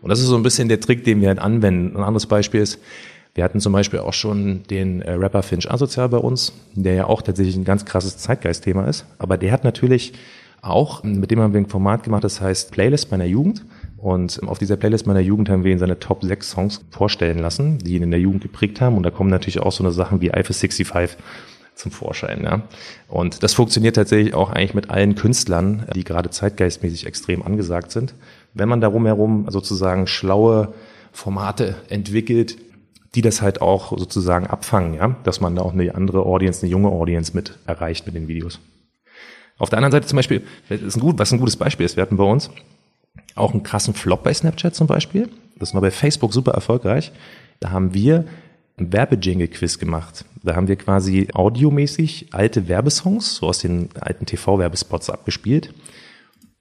Und 0.00 0.08
das 0.08 0.20
ist 0.20 0.28
so 0.28 0.36
ein 0.36 0.42
bisschen 0.42 0.70
der 0.70 0.80
Trick, 0.80 1.04
den 1.04 1.20
wir 1.20 1.28
halt 1.28 1.40
anwenden. 1.40 1.94
Ein 1.94 2.04
anderes 2.04 2.24
Beispiel 2.24 2.62
ist, 2.62 2.78
wir 3.34 3.42
hatten 3.42 3.60
zum 3.60 3.72
Beispiel 3.72 3.98
auch 3.98 4.12
schon 4.12 4.62
den 4.70 5.02
äh, 5.02 5.12
Rapper 5.12 5.42
Finch 5.42 5.70
Asozial 5.70 6.08
bei 6.08 6.18
uns, 6.18 6.52
der 6.74 6.94
ja 6.94 7.06
auch 7.06 7.20
tatsächlich 7.20 7.56
ein 7.56 7.64
ganz 7.64 7.84
krasses 7.84 8.16
Zeitgeistthema 8.16 8.86
ist. 8.86 9.06
Aber 9.18 9.36
der 9.36 9.50
hat 9.50 9.64
natürlich 9.64 10.12
auch, 10.62 11.02
mit 11.02 11.30
dem 11.30 11.40
haben 11.40 11.52
wir 11.52 11.60
ein 11.60 11.68
Format 11.68 12.04
gemacht, 12.04 12.24
das 12.24 12.40
heißt 12.40 12.70
Playlist 12.70 13.10
meiner 13.10 13.24
Jugend. 13.24 13.64
Und 13.98 14.40
auf 14.46 14.58
dieser 14.58 14.76
Playlist 14.76 15.06
meiner 15.06 15.20
Jugend 15.20 15.48
haben 15.48 15.64
wir 15.64 15.72
ihn 15.72 15.78
seine 15.78 15.98
Top 15.98 16.22
6 16.22 16.48
Songs 16.48 16.84
vorstellen 16.90 17.38
lassen, 17.38 17.78
die 17.78 17.96
ihn 17.96 18.02
in 18.02 18.10
der 18.10 18.20
Jugend 18.20 18.42
geprägt 18.42 18.80
haben. 18.80 18.96
Und 18.96 19.02
da 19.02 19.10
kommen 19.10 19.30
natürlich 19.30 19.60
auch 19.60 19.72
so 19.72 19.82
eine 19.82 19.92
Sachen 19.92 20.20
wie 20.20 20.32
Eiffel 20.32 20.54
65 20.54 21.18
zum 21.74 21.90
Vorschein. 21.90 22.42
Ja. 22.44 22.62
Und 23.08 23.42
das 23.42 23.54
funktioniert 23.54 23.96
tatsächlich 23.96 24.34
auch 24.34 24.50
eigentlich 24.50 24.74
mit 24.74 24.90
allen 24.90 25.16
Künstlern, 25.16 25.86
die 25.94 26.04
gerade 26.04 26.30
zeitgeistmäßig 26.30 27.06
extrem 27.06 27.42
angesagt 27.42 27.90
sind. 27.90 28.14
Wenn 28.52 28.68
man 28.68 28.80
darum 28.80 29.06
herum 29.06 29.46
sozusagen 29.48 30.06
schlaue 30.06 30.72
Formate 31.12 31.76
entwickelt, 31.88 32.56
die 33.14 33.22
das 33.22 33.42
halt 33.42 33.60
auch 33.60 33.96
sozusagen 33.96 34.46
abfangen, 34.46 34.94
ja, 34.94 35.16
dass 35.24 35.40
man 35.40 35.56
da 35.56 35.62
auch 35.62 35.72
eine 35.72 35.94
andere 35.94 36.24
Audience, 36.24 36.62
eine 36.62 36.70
junge 36.70 36.88
Audience 36.88 37.32
mit 37.34 37.58
erreicht 37.66 38.06
mit 38.06 38.14
den 38.14 38.28
Videos. 38.28 38.60
Auf 39.58 39.70
der 39.70 39.78
anderen 39.78 39.92
Seite 39.92 40.06
zum 40.06 40.16
Beispiel, 40.16 40.42
ist 40.68 40.96
ein 40.96 41.00
gut, 41.00 41.18
was 41.18 41.32
ein 41.32 41.38
gutes 41.38 41.56
Beispiel 41.56 41.86
ist, 41.86 41.96
wir 41.96 42.02
hatten 42.02 42.16
bei 42.16 42.24
uns 42.24 42.50
auch 43.36 43.52
einen 43.52 43.62
krassen 43.62 43.94
Flop 43.94 44.22
bei 44.22 44.34
Snapchat 44.34 44.74
zum 44.74 44.86
Beispiel. 44.86 45.28
Das 45.58 45.74
war 45.74 45.80
bei 45.80 45.90
Facebook 45.90 46.32
super 46.32 46.52
erfolgreich. 46.52 47.12
Da 47.60 47.70
haben 47.70 47.94
wir 47.94 48.24
ein 48.76 48.92
Werbejingle-Quiz 48.92 49.78
gemacht. 49.78 50.24
Da 50.42 50.56
haben 50.56 50.66
wir 50.68 50.76
quasi 50.76 51.28
audiomäßig 51.32 52.28
alte 52.32 52.68
Werbesongs, 52.68 53.36
so 53.36 53.46
aus 53.46 53.60
den 53.60 53.88
alten 54.00 54.26
TV-Werbespots 54.26 55.10
abgespielt 55.10 55.72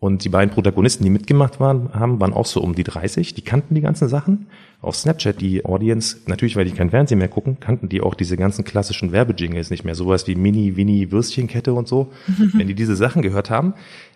und 0.03 0.25
die 0.25 0.29
beiden 0.29 0.53
Protagonisten, 0.53 1.05
die 1.05 1.09
mitgemacht 1.09 1.61
waren, 1.61 1.93
haben, 1.93 2.19
waren 2.19 2.33
auch 2.33 2.45
so 2.45 2.59
um 2.59 2.75
die 2.75 2.83
30. 2.83 3.35
Die 3.35 3.41
kannten 3.41 3.73
die 3.73 3.79
ganzen 3.79 4.09
Sachen. 4.09 4.47
Auf 4.81 4.97
Snapchat, 4.97 5.39
die 5.39 5.63
Audience, 5.63 6.17
natürlich, 6.25 6.57
weil 6.57 6.65
die 6.65 6.71
kein 6.71 6.89
Fernsehen 6.89 7.19
mehr 7.19 7.29
gucken, 7.29 7.61
kannten 7.61 7.87
die 7.87 8.01
auch 8.01 8.13
diese 8.13 8.35
ganzen 8.35 8.65
klassischen 8.65 9.13
Werbejingles 9.13 9.69
nicht 9.69 9.85
mehr. 9.85 9.95
Sowas 9.95 10.27
wie 10.27 10.35
Mini, 10.35 10.75
Winnie, 10.75 11.09
Würstchenkette 11.13 11.73
und 11.73 11.87
so. 11.87 12.11
Wenn 12.53 12.67
die 12.67 12.73
diese 12.73 12.97
Sachen 12.97 13.21
gehört 13.21 13.49
haben. 13.49 13.75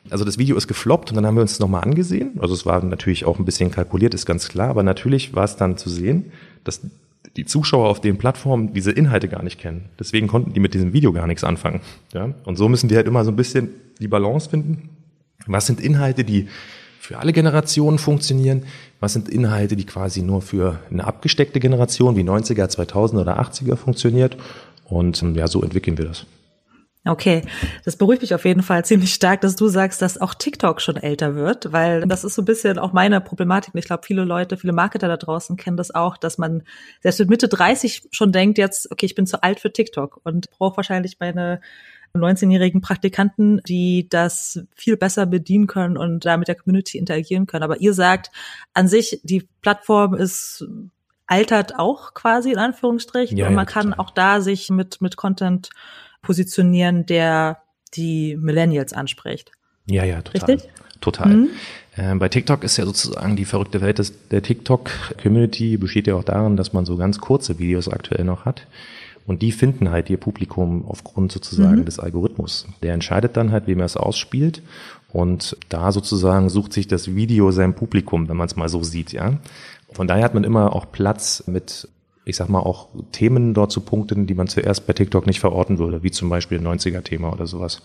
Also 0.10 0.26
das 0.26 0.38
Video 0.38 0.58
ist 0.58 0.68
gefloppt 0.68 1.12
und 1.12 1.16
dann 1.16 1.26
haben 1.26 1.36
wir 1.36 1.42
uns 1.42 1.54
das 1.54 1.62
nochmal 1.62 1.84
angesehen. 1.84 2.32
Also 2.42 2.54
es 2.54 2.66
war 2.66 2.84
natürlich 2.84 3.24
auch 3.24 3.40
ein 3.40 3.46
bisschen 3.46 3.72
kalkuliert, 3.72 4.14
ist 4.14 4.26
ganz 4.26 4.50
klar. 4.50 4.68
Aber 4.68 4.84
natürlich 4.84 5.36
war 5.36 5.46
es 5.46 5.56
dann 5.56 5.78
zu 5.78 5.90
sehen, 5.90 6.34
dass 6.66 6.82
die 7.38 7.46
Zuschauer 7.46 7.88
auf 7.88 8.02
den 8.02 8.18
Plattformen 8.18 8.74
diese 8.74 8.92
Inhalte 8.92 9.30
gar 9.30 9.42
nicht 9.42 9.58
kennen. 9.58 9.86
Deswegen 9.98 10.28
konnten 10.28 10.52
die 10.52 10.60
mit 10.60 10.74
diesem 10.74 10.92
Video 10.92 11.14
gar 11.14 11.28
nichts 11.28 11.46
anfangen. 11.46 11.80
Ja? 12.14 12.34
Und 12.44 12.58
so 12.58 12.68
müssen 12.68 12.90
die 12.90 12.98
halt 12.98 13.08
immer 13.08 13.24
so 13.24 13.32
ein 13.32 13.38
bisschen 13.38 13.70
die 14.02 14.10
Balance 14.10 14.50
finden 14.50 14.90
was 15.46 15.68
sind 15.68 15.80
Inhalte, 15.80 16.24
die 16.24 16.48
für 17.00 17.20
alle 17.20 17.34
Generationen 17.34 18.00
funktionieren? 18.00 18.66
Was 19.00 19.14
sind 19.14 19.30
Inhalte, 19.30 19.76
die 19.76 19.86
quasi 19.86 20.22
nur 20.24 20.42
für 20.42 20.80
eine 20.92 21.06
abgesteckte 21.06 21.60
Generation 21.60 22.16
wie 22.16 22.24
90er, 22.24 22.66
2000er 22.66 23.22
oder 23.22 23.40
80er 23.40 23.76
funktioniert? 23.76 24.38
Und 24.86 25.22
ähm, 25.22 25.36
ja, 25.36 25.48
so 25.48 25.62
entwickeln 25.62 25.98
wir 25.98 26.06
das. 26.06 26.26
Okay, 27.06 27.44
das 27.86 27.96
beruhigt 27.96 28.22
mich 28.22 28.34
auf 28.34 28.44
jeden 28.44 28.64
Fall 28.64 28.84
ziemlich 28.84 29.14
stark, 29.14 29.40
dass 29.42 29.56
du 29.56 29.68
sagst, 29.68 30.02
dass 30.02 30.20
auch 30.20 30.34
TikTok 30.34 30.82
schon 30.82 30.98
älter 30.98 31.36
wird, 31.36 31.72
weil 31.72 32.02
das 32.02 32.26
ist 32.26 32.36
so 32.36 32.42
ein 32.42 32.46
bisschen 32.46 32.80
auch 32.80 32.92
meine 32.92 33.22
Problematik. 33.22 33.74
Ich 33.76 33.86
glaube, 33.86 34.04
viele 34.06 34.26
Leute, 34.26 34.58
viele 34.58 34.74
Marketer 34.74 35.08
da 35.08 35.16
draußen 35.16 35.56
kennen 35.56 35.78
das 35.78 35.96
auch, 35.96 36.18
dass 36.18 36.38
man 36.38 36.64
selbst 37.02 37.20
mit 37.20 37.30
Mitte 37.30 37.48
30 37.48 38.10
schon 38.12 38.34
denkt 38.34 38.58
jetzt, 38.58 38.92
okay, 38.92 39.06
ich 39.06 39.16
bin 39.16 39.26
zu 39.26 39.42
alt 39.42 39.62
für 39.62 39.72
TikTok 39.72 40.20
und 40.24 40.50
brauche 40.52 40.78
wahrscheinlich 40.78 41.18
meine 41.20 41.62
19-jährigen 42.14 42.82
Praktikanten, 42.82 43.62
die 43.68 44.08
das 44.10 44.62
viel 44.76 44.98
besser 44.98 45.26
bedienen 45.26 45.68
können 45.68 45.98
und 45.98 46.26
da 46.26 46.38
mit 46.38 46.48
der 46.48 46.56
Community 46.56 46.98
interagieren 46.98 47.46
können. 47.46 47.64
Aber 47.64 47.80
ihr 47.80 47.94
sagt 47.94 48.32
an 48.74 48.88
sich, 48.88 49.20
die 49.24 49.48
Plattform 49.62 50.14
ist 50.14 50.66
altert 51.28 51.78
auch 51.78 52.14
quasi 52.14 52.52
in 52.52 52.58
Anführungsstrichen 52.58 53.38
ja, 53.38 53.48
und 53.48 53.56
man 53.56 53.66
ja, 53.66 53.72
kann 53.72 53.94
auch 53.94 54.12
da 54.12 54.42
sich 54.42 54.70
mit 54.70 55.02
mit 55.02 55.18
Content 55.18 55.70
positionieren, 56.22 57.06
der 57.06 57.62
die 57.94 58.38
Millennials 58.38 58.94
anspricht. 58.94 59.52
Ja, 59.86 60.04
ja, 60.04 60.22
total. 60.22 60.52
Richtig? 60.52 60.72
Total. 61.00 61.28
Mhm. 61.28 61.50
Äh, 61.96 62.16
bei 62.16 62.30
TikTok 62.30 62.64
ist 62.64 62.78
ja 62.78 62.86
sozusagen 62.86 63.36
die 63.36 63.46
verrückte 63.46 63.82
Welt 63.82 64.00
des, 64.00 64.28
der 64.30 64.42
TikTok-Community 64.42 65.78
besteht 65.78 66.08
ja 66.08 66.16
auch 66.16 66.24
darin, 66.24 66.58
dass 66.58 66.74
man 66.74 66.86
so 66.86 66.98
ganz 66.98 67.20
kurze 67.20 67.60
Videos 67.60 67.88
aktuell 67.88 68.24
noch 68.24 68.46
hat. 68.46 68.68
Und 69.28 69.42
die 69.44 69.52
finden 69.52 69.92
halt 69.92 70.10
ihr 70.10 70.18
Publikum 70.18 70.86
aufgrund 70.88 71.32
sozusagen 71.32 71.82
mhm. 71.82 71.86
des 71.86 72.00
Algorithmus. 72.00 72.66
Der 72.82 72.94
entscheidet 72.94 73.38
dann 73.38 73.52
halt, 73.52 73.68
wem 73.68 73.80
er 73.80 73.86
es 73.86 73.98
ausspielt. 73.98 74.64
Und 75.12 75.56
da 75.70 75.92
sozusagen 75.92 76.50
sucht 76.50 76.74
sich 76.74 76.88
das 76.88 77.14
Video 77.14 77.52
sein 77.52 77.76
Publikum, 77.76 78.30
wenn 78.30 78.38
man 78.38 78.48
es 78.48 78.56
mal 78.56 78.70
so 78.70 78.84
sieht, 78.84 79.12
ja. 79.14 79.38
Von 79.92 80.08
daher 80.08 80.26
hat 80.26 80.34
man 80.34 80.44
immer 80.44 80.74
auch 80.74 80.92
Platz 80.92 81.44
mit 81.48 81.88
ich 82.28 82.36
sag 82.36 82.50
mal, 82.50 82.60
auch 82.60 82.90
Themen 83.14 83.54
dort 83.54 83.72
zu 83.72 83.80
punkten, 83.80 84.28
die 84.28 84.34
man 84.34 84.48
zuerst 84.48 84.86
bei 84.86 84.92
TikTok 84.92 85.26
nicht 85.26 85.40
verorten 85.40 85.80
würde, 85.80 86.04
wie 86.04 86.12
zum 86.12 86.28
Beispiel 86.28 86.60
ein 86.60 86.68
90er-Thema 86.68 87.32
oder 87.32 87.48
sowas. 87.48 87.82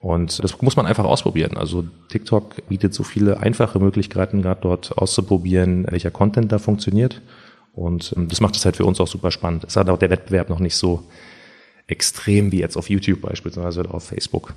Und 0.00 0.44
das 0.44 0.60
muss 0.60 0.76
man 0.76 0.84
einfach 0.84 1.06
ausprobieren. 1.06 1.56
Also 1.56 1.86
TikTok 2.10 2.68
bietet 2.68 2.92
so 2.92 3.04
viele 3.04 3.40
einfache 3.40 3.78
Möglichkeiten, 3.78 4.42
gerade 4.42 4.60
dort 4.60 4.98
auszuprobieren, 4.98 5.86
welcher 5.88 6.10
Content 6.10 6.52
da 6.52 6.58
funktioniert. 6.58 7.22
Und 7.74 8.14
ähm, 8.16 8.28
das 8.28 8.40
macht 8.40 8.56
es 8.56 8.64
halt 8.64 8.76
für 8.76 8.84
uns 8.84 9.00
auch 9.00 9.08
super 9.08 9.30
spannend. 9.30 9.64
Es 9.64 9.76
hat 9.76 9.88
auch 9.88 9.98
der 9.98 10.10
Wettbewerb 10.10 10.48
noch 10.48 10.60
nicht 10.60 10.76
so 10.76 11.04
extrem 11.86 12.52
wie 12.52 12.60
jetzt 12.60 12.76
auf 12.76 12.88
YouTube 12.88 13.20
beispielsweise 13.20 13.80
oder 13.80 13.94
auf 13.94 14.04
Facebook. 14.04 14.54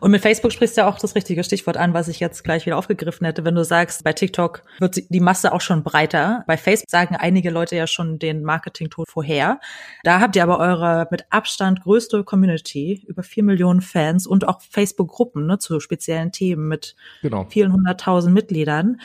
Und 0.00 0.10
mit 0.10 0.22
Facebook 0.22 0.52
sprichst 0.52 0.76
du 0.76 0.82
ja 0.82 0.88
auch 0.88 0.98
das 0.98 1.14
richtige 1.14 1.44
Stichwort 1.44 1.76
an, 1.76 1.94
was 1.94 2.08
ich 2.08 2.20
jetzt 2.20 2.44
gleich 2.44 2.66
wieder 2.66 2.78
aufgegriffen 2.78 3.26
hätte. 3.26 3.44
Wenn 3.44 3.54
du 3.54 3.64
sagst, 3.64 4.04
bei 4.04 4.12
TikTok 4.12 4.62
wird 4.78 5.02
die 5.10 5.20
Masse 5.20 5.52
auch 5.52 5.60
schon 5.60 5.82
breiter. 5.82 6.44
Bei 6.46 6.56
Facebook 6.56 6.90
sagen 6.90 7.16
einige 7.16 7.50
Leute 7.50 7.76
ja 7.76 7.86
schon 7.86 8.18
den 8.18 8.42
Marketing-Tod 8.42 9.08
vorher. 9.08 9.60
Da 10.02 10.20
habt 10.20 10.36
ihr 10.36 10.42
aber 10.42 10.58
eure 10.58 11.08
mit 11.10 11.26
Abstand 11.30 11.82
größte 11.82 12.24
Community, 12.24 13.04
über 13.06 13.22
vier 13.22 13.42
Millionen 13.42 13.80
Fans 13.80 14.26
und 14.26 14.48
auch 14.48 14.60
Facebook-Gruppen 14.62 15.46
ne, 15.46 15.58
zu 15.58 15.80
speziellen 15.80 16.32
Themen 16.32 16.68
mit 16.68 16.96
genau. 17.22 17.46
vielen 17.48 17.72
hunderttausend 17.72 18.34
Mitgliedern. 18.34 19.00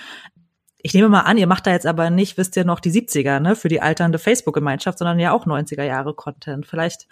Ich 0.83 0.93
nehme 0.93 1.09
mal 1.09 1.21
an, 1.21 1.37
ihr 1.37 1.47
macht 1.47 1.67
da 1.67 1.71
jetzt 1.71 1.85
aber 1.85 2.09
nicht, 2.09 2.37
wisst 2.37 2.55
ihr 2.57 2.65
noch, 2.65 2.79
die 2.79 2.91
70er, 2.91 3.39
ne, 3.39 3.55
für 3.55 3.67
die 3.67 3.81
alternde 3.81 4.17
Facebook-Gemeinschaft, 4.17 4.97
sondern 4.97 5.19
ja 5.19 5.31
auch 5.31 5.45
90er 5.45 5.83
Jahre 5.83 6.15
Content. 6.15 6.65
Vielleicht 6.65 7.07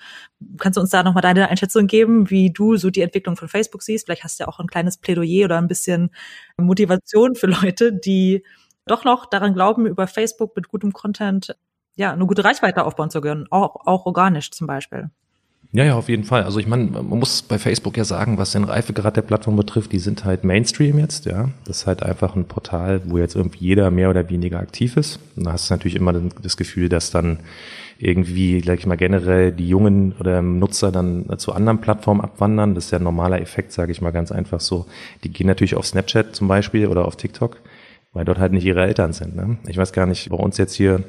kannst 0.58 0.78
du 0.78 0.82
uns 0.82 0.90
da 0.90 1.04
nochmal 1.04 1.22
deine 1.22 1.50
Einschätzung 1.50 1.86
geben, 1.86 2.30
wie 2.32 2.52
du 2.52 2.78
so 2.78 2.90
die 2.90 3.02
Entwicklung 3.02 3.36
von 3.36 3.48
Facebook 3.48 3.84
siehst. 3.84 4.06
Vielleicht 4.06 4.24
hast 4.24 4.40
du 4.40 4.44
ja 4.44 4.48
auch 4.48 4.60
ein 4.60 4.68
kleines 4.68 4.98
Plädoyer 4.98 5.46
oder 5.46 5.60
ein 5.60 5.68
bisschen 5.68 6.10
Motivation 6.58 7.36
für 7.36 7.48
Leute, 7.48 7.94
die 7.94 8.44
doch 8.88 9.04
noch 9.04 9.28
daran 9.28 9.54
glauben, 9.54 9.86
über 9.86 10.08
Facebook 10.08 10.56
mit 10.56 10.68
gutem 10.70 10.92
Content 10.92 11.56
ja, 11.96 12.14
eine 12.14 12.26
gute 12.26 12.46
Reichweite 12.46 12.86
aufbauen 12.86 13.10
zu 13.10 13.20
können, 13.20 13.46
auch, 13.52 13.86
auch 13.86 14.06
organisch 14.06 14.52
zum 14.52 14.68
Beispiel. 14.68 15.10
Ja, 15.72 15.84
ja, 15.84 15.96
auf 15.96 16.10
jeden 16.10 16.24
Fall. 16.24 16.44
Also 16.44 16.60
ich 16.60 16.66
meine, 16.66 16.86
man 16.86 17.06
muss 17.06 17.44
bei 17.44 17.60
Facebook 17.60 17.96
ja 17.96 18.04
sagen, 18.04 18.40
was 18.40 18.54
den 18.54 18.64
Reifegrad 18.64 19.16
der 19.16 19.22
Plattform 19.22 19.56
betrifft, 19.56 19.92
die 19.92 20.00
sind 20.00 20.26
halt 20.26 20.44
Mainstream 20.44 20.98
jetzt, 20.98 21.26
ja. 21.26 21.50
Das 21.66 21.82
ist 21.82 21.88
halt 21.88 22.02
einfach 22.02 22.36
ein 22.36 22.46
Portal, 22.46 23.02
wo 23.06 23.20
jetzt 23.20 23.36
irgendwie 23.36 23.66
jeder 23.66 23.92
mehr 23.92 24.10
oder 24.10 24.30
weniger 24.32 24.60
aktiv 24.60 24.98
ist. 24.98 25.20
Und 25.36 25.46
da 25.46 25.52
hast 25.52 25.70
du 25.70 25.74
natürlich 25.76 25.96
immer 25.96 26.14
das 26.14 26.58
Gefühl, 26.58 26.90
dass 26.90 27.12
dann 27.12 27.38
irgendwie, 28.00 28.62
gleich 28.62 28.88
mal, 28.88 28.96
generell 28.96 29.52
die 29.52 29.68
jungen 29.68 30.14
oder 30.20 30.42
Nutzer 30.42 30.92
dann 30.92 31.38
zu 31.38 31.54
anderen 31.54 31.82
Plattformen 31.82 32.22
abwandern. 32.22 32.74
Das 32.74 32.86
ist 32.86 32.92
ja 32.92 32.98
ein 32.98 33.04
normaler 33.04 33.40
Effekt, 33.40 33.72
sage 33.72 33.92
ich 33.92 34.02
mal 34.02 34.12
ganz 34.12 34.32
einfach 34.32 34.62
so. 34.62 34.88
Die 35.24 35.30
gehen 35.32 35.48
natürlich 35.48 35.76
auf 35.76 35.86
Snapchat 35.86 36.36
zum 36.36 36.48
Beispiel 36.48 36.88
oder 36.88 37.06
auf 37.06 37.16
TikTok, 37.16 37.58
weil 38.14 38.26
dort 38.26 38.40
halt 38.40 38.54
nicht 38.54 38.66
ihre 38.66 38.82
Eltern 38.82 39.14
sind. 39.14 39.36
Ne? 39.36 39.58
Ich 39.68 39.78
weiß 39.78 39.94
gar 39.94 40.08
nicht, 40.08 40.30
bei 40.30 40.38
uns 40.38 40.58
jetzt 40.58 40.74
hier 40.74 41.04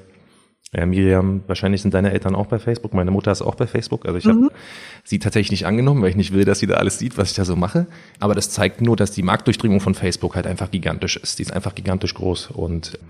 ja, 0.73 0.87
Miriam, 0.87 1.43
wahrscheinlich 1.49 1.83
sind 1.83 1.95
deine 1.95 2.13
Eltern 2.13 2.37
auch 2.37 2.47
bei 2.47 2.61
Facebook. 2.61 2.95
Meine 2.95 3.11
Mutter 3.11 3.33
ist 3.33 3.43
auch 3.43 3.57
bei 3.57 3.67
Facebook. 3.67 4.07
Also 4.07 4.19
ich 4.19 4.25
mhm. 4.25 4.45
habe 4.45 4.55
sie 5.03 5.19
tatsächlich 5.19 5.51
nicht 5.51 5.67
angenommen, 5.67 6.01
weil 6.03 6.11
ich 6.11 6.17
nicht 6.17 6.33
will, 6.33 6.45
dass 6.45 6.61
sie 6.61 6.69
da 6.69 6.75
alles 6.75 6.99
sieht, 6.99 7.19
was 7.19 7.31
ich 7.31 7.37
da 7.37 7.45
so 7.45 7.57
mache. 7.57 7.87
Aber 8.21 8.37
das 8.37 8.51
zeigt 8.51 8.81
nur, 8.81 8.95
dass 8.97 9.11
die 9.11 9.23
Marktdurchdringung 9.23 9.81
von 9.81 9.95
Facebook 9.95 10.37
halt 10.37 10.47
einfach 10.47 10.71
gigantisch 10.71 11.17
ist. 11.17 11.41
Die 11.41 11.43
ist 11.43 11.53
einfach 11.53 11.75
gigantisch 11.75 12.15
groß. 12.15 12.53
Und 12.53 13.01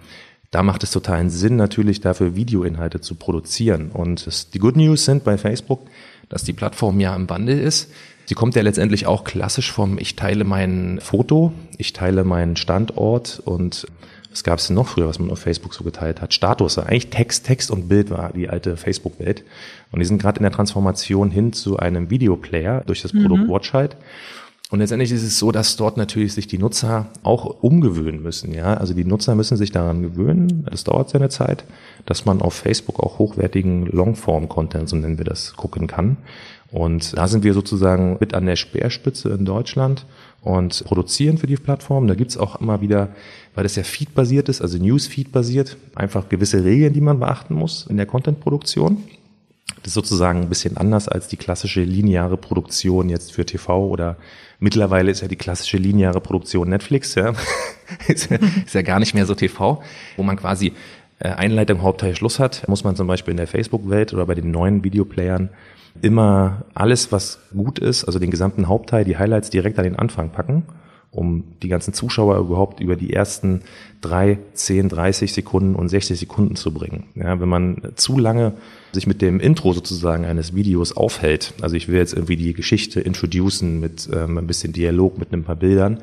da 0.51 0.63
macht 0.63 0.83
es 0.85 0.91
totalen 0.91 1.29
Sinn, 1.29 1.57
natürlich 1.57 2.01
dafür 2.01 2.35
Videoinhalte 2.35 3.03
zu 3.03 3.15
produzieren. 3.15 3.91
Und 3.91 4.27
das, 4.27 4.49
die 4.49 4.59
Good 4.59 4.77
News 4.77 5.05
sind 5.05 5.25
bei 5.25 5.37
Facebook, 5.37 5.83
dass 6.31 6.45
die 6.45 6.55
Plattform 6.55 6.99
ja 6.99 7.15
im 7.15 7.29
Wandel 7.29 7.61
ist. 7.61 7.91
Sie 8.25 8.35
kommt 8.35 8.55
ja 8.57 8.63
letztendlich 8.63 9.07
auch 9.07 9.25
klassisch 9.25 9.71
vom 9.71 9.99
Ich 9.99 10.17
teile 10.17 10.45
mein 10.45 10.99
Foto, 11.03 11.53
ich 11.77 11.93
teile 11.93 12.25
meinen 12.25 12.57
Standort 12.57 13.43
und 13.45 13.87
was 14.31 14.45
gab 14.45 14.61
es 14.61 14.69
denn 14.69 14.77
noch 14.77 14.87
früher, 14.87 15.09
was 15.09 15.19
man 15.19 15.31
auf 15.31 15.41
Facebook 15.41 15.75
so 15.75 15.83
geteilt 15.83 16.21
hat? 16.21 16.33
Status, 16.33 16.79
eigentlich 16.79 17.11
Text, 17.11 17.47
Text 17.47 17.71
und 17.71 17.89
Bild 17.89 18.11
war 18.11 18.33
die 18.33 18.49
alte 18.49 18.77
Facebook-Welt. 18.77 19.43
Und 19.91 19.99
die 19.99 20.07
sind 20.07 20.23
gerade 20.23 20.39
in 20.39 20.45
der 20.45 20.53
Transformation 20.53 21.31
hin 21.31 21.53
zu 21.53 21.79
einem 21.79 22.11
Videoplayer 22.11 22.83
durch 22.87 23.03
das 23.03 23.13
Produkt 23.13 23.45
mhm. 23.45 23.49
Watch 23.49 23.73
halt. 23.73 23.97
Und 24.71 24.79
letztendlich 24.79 25.11
ist 25.11 25.25
es 25.25 25.39
so, 25.39 25.51
dass 25.51 25.77
dort 25.77 25.97
natürlich 25.97 26.33
sich 26.33 26.47
die 26.47 26.59
Nutzer 26.59 27.09
auch 27.25 27.63
umgewöhnen 27.63 28.23
müssen. 28.23 28.55
Ja, 28.55 28.75
also 28.75 28.95
die 28.95 29.05
Nutzer 29.05 29.35
müssen 29.35 29.57
sich 29.57 29.73
daran 29.73 30.01
gewöhnen. 30.01 30.65
Das 30.71 30.85
dauert 30.85 31.11
seine 31.11 31.29
Zeit, 31.29 31.65
dass 32.07 32.25
man 32.25 32.41
auf 32.41 32.55
Facebook 32.55 33.01
auch 33.01 33.19
hochwertigen 33.19 33.87
Longform-Content, 33.87 34.89
so 34.89 34.95
nennen 34.95 35.19
wir 35.19 35.25
das, 35.25 35.55
gucken 35.57 35.89
kann. 35.89 36.19
Und 36.71 37.17
da 37.19 37.27
sind 37.27 37.43
wir 37.43 37.53
sozusagen 37.53 38.19
mit 38.21 38.33
an 38.33 38.47
der 38.47 38.55
Speerspitze 38.55 39.31
in 39.31 39.45
Deutschland 39.45 40.07
und 40.41 40.85
produzieren 40.85 41.37
für 41.37 41.49
die 41.49 41.57
Plattform. 41.57 42.07
Da 42.07 42.15
gibt's 42.15 42.37
auch 42.37 42.61
immer 42.61 42.81
wieder, 42.81 43.09
weil 43.57 43.65
das 43.65 43.75
ja 43.75 43.83
Feed-basiert 43.83 44.49
ist, 44.49 44.63
also 44.63 44.79
News-Feed-basiert, 44.79 45.77
einfach 45.97 46.29
gewisse 46.29 46.63
Regeln, 46.63 46.93
die 46.93 47.01
man 47.01 47.19
beachten 47.19 47.55
muss 47.55 47.89
in 47.89 47.97
der 47.97 48.07
Content-Produktion. 48.07 48.99
Das 49.77 49.89
ist 49.89 49.95
sozusagen 49.95 50.43
ein 50.43 50.49
bisschen 50.49 50.77
anders 50.77 51.09
als 51.09 51.29
die 51.29 51.37
klassische 51.37 51.83
lineare 51.83 52.37
Produktion 52.37 53.09
jetzt 53.09 53.33
für 53.33 53.47
TV 53.47 53.87
oder 53.87 54.17
mittlerweile 54.59 55.11
ist 55.11 55.23
ja 55.23 55.29
die 55.29 55.37
klassische 55.37 55.79
lineare 55.79 56.21
Produktion 56.21 56.69
Netflix, 56.69 57.15
ja. 57.15 57.33
ist, 58.09 58.31
ja 58.31 58.39
ist 58.65 58.75
ja 58.75 58.83
gar 58.83 58.99
nicht 58.99 59.15
mehr 59.15 59.27
so 59.27 59.35
TV, 59.35 59.83
wo 60.17 60.23
man 60.23 60.37
quasi 60.37 60.73
äh, 61.19 61.29
Einleitung, 61.29 61.83
Hauptteil, 61.83 62.15
Schluss 62.15 62.39
hat, 62.39 62.69
muss 62.69 62.85
man 62.85 62.97
zum 62.97 63.07
Beispiel 63.07 63.33
in 63.33 63.39
der 63.39 63.47
Facebook-Welt 63.47 64.13
oder 64.13 64.27
bei 64.27 64.35
den 64.35 64.51
neuen 64.51 64.85
Videoplayern 64.85 65.51
immer 66.03 66.65
alles, 66.75 67.13
was 67.13 67.41
gut 67.55 67.79
ist, 67.79 68.05
also 68.05 68.19
den 68.19 68.31
gesamten 68.31 68.69
Hauptteil, 68.69 69.05
die 69.05 69.19
Highlights 69.19 69.51
direkt 69.51 69.79
an 69.79 69.85
den 69.85 69.97
Anfang 69.97 70.31
packen, 70.31 70.65
um 71.11 71.45
die 71.63 71.69
ganzen 71.69 71.93
Zuschauer 71.93 72.39
überhaupt 72.39 72.81
über 72.81 72.95
die 72.95 73.13
ersten 73.13 73.63
drei, 74.01 74.39
zehn, 74.55 74.89
30 74.89 75.33
Sekunden 75.33 75.75
und 75.75 75.89
60 75.89 76.19
Sekunden 76.19 76.55
zu 76.55 76.73
bringen. 76.73 77.05
Ja, 77.17 77.41
wenn 77.41 77.49
man 77.49 77.93
zu 77.97 78.17
lange 78.17 78.53
sich 78.93 79.07
mit 79.07 79.21
dem 79.21 79.41
Intro 79.41 79.73
sozusagen 79.73 80.25
eines 80.25 80.55
Videos 80.55 80.97
aufhält, 80.97 81.55
also 81.63 81.75
ich 81.75 81.89
will 81.89 81.97
jetzt 81.97 82.13
irgendwie 82.15 82.37
die 82.37 82.55
Geschichte 82.55 83.01
introducen 83.01 83.81
mit 83.81 84.09
ähm, 84.13 84.39
ein 84.39 84.47
bisschen 84.47 84.73
Dialog, 84.73 85.19
mit 85.19 85.33
ein 85.33 85.45
paar 85.45 85.57
Bildern, 85.57 85.99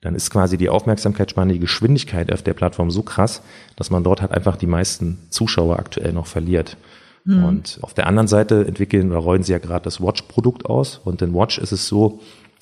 dann 0.00 0.14
ist 0.14 0.30
quasi 0.30 0.56
die 0.56 0.68
Aufmerksamkeitsspanne, 0.68 1.52
die 1.52 1.58
Geschwindigkeit 1.58 2.32
auf 2.32 2.42
der 2.42 2.54
Plattform 2.54 2.90
so 2.90 3.02
krass, 3.02 3.42
dass 3.76 3.90
man 3.90 4.04
dort 4.04 4.22
halt 4.22 4.32
einfach 4.32 4.56
die 4.56 4.66
meisten 4.66 5.18
Zuschauer 5.28 5.78
aktuell 5.78 6.12
noch 6.12 6.26
verliert. 6.26 6.76
Mhm. 7.24 7.44
Und 7.44 7.78
auf 7.82 7.94
der 7.94 8.06
anderen 8.06 8.28
Seite 8.28 8.64
entwickeln 8.66 9.10
oder 9.10 9.18
rollen 9.18 9.42
sie 9.42 9.52
ja 9.52 9.58
gerade 9.58 9.84
das 9.84 10.00
Watch-Produkt 10.00 10.66
aus. 10.66 11.00
Und 11.04 11.20
in 11.20 11.34
Watch 11.34 11.58
ist 11.58 11.72
es 11.72 11.88
so, 11.88 12.20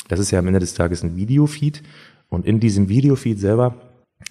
das 0.08 0.20
ist 0.20 0.30
ja 0.30 0.38
am 0.38 0.46
Ende 0.46 0.60
des 0.60 0.74
Tages 0.74 1.02
ein 1.02 1.16
Videofeed. 1.16 1.82
Und 2.28 2.46
in 2.46 2.60
diesem 2.60 2.88
Videofeed 2.88 3.38
selber 3.38 3.74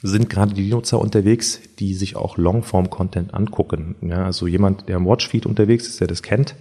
sind 0.01 0.29
gerade 0.29 0.53
die 0.53 0.70
Nutzer 0.70 1.00
unterwegs, 1.00 1.60
die 1.79 1.94
sich 1.94 2.15
auch 2.15 2.38
Longform-Content 2.38 3.34
angucken. 3.34 3.96
Ja, 4.01 4.25
also 4.25 4.48
jemand, 4.48 4.89
der 4.89 4.98
im 4.98 5.05
Watchfeed 5.05 5.46
unterwegs 5.46 5.88
ist, 5.88 6.01
der 6.01 6.08
das 6.08 6.22
kennt, 6.22 6.55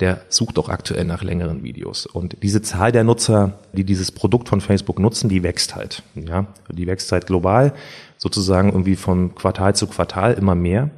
der 0.00 0.22
sucht 0.28 0.58
auch 0.58 0.68
aktuell 0.68 1.04
nach 1.04 1.22
längeren 1.22 1.62
Videos. 1.62 2.06
Und 2.06 2.36
diese 2.42 2.62
Zahl 2.62 2.92
der 2.92 3.04
Nutzer, 3.04 3.58
die 3.72 3.84
dieses 3.84 4.10
Produkt 4.10 4.48
von 4.48 4.60
Facebook 4.60 4.98
nutzen, 4.98 5.28
die 5.28 5.42
wächst 5.42 5.74
halt. 5.76 6.02
Ja, 6.14 6.46
die 6.70 6.86
wächst 6.86 7.12
halt 7.12 7.26
global, 7.26 7.74
sozusagen 8.16 8.70
irgendwie 8.70 8.96
von 8.96 9.34
Quartal 9.34 9.76
zu 9.76 9.86
Quartal 9.86 10.34
immer 10.34 10.54
mehr. 10.54 10.90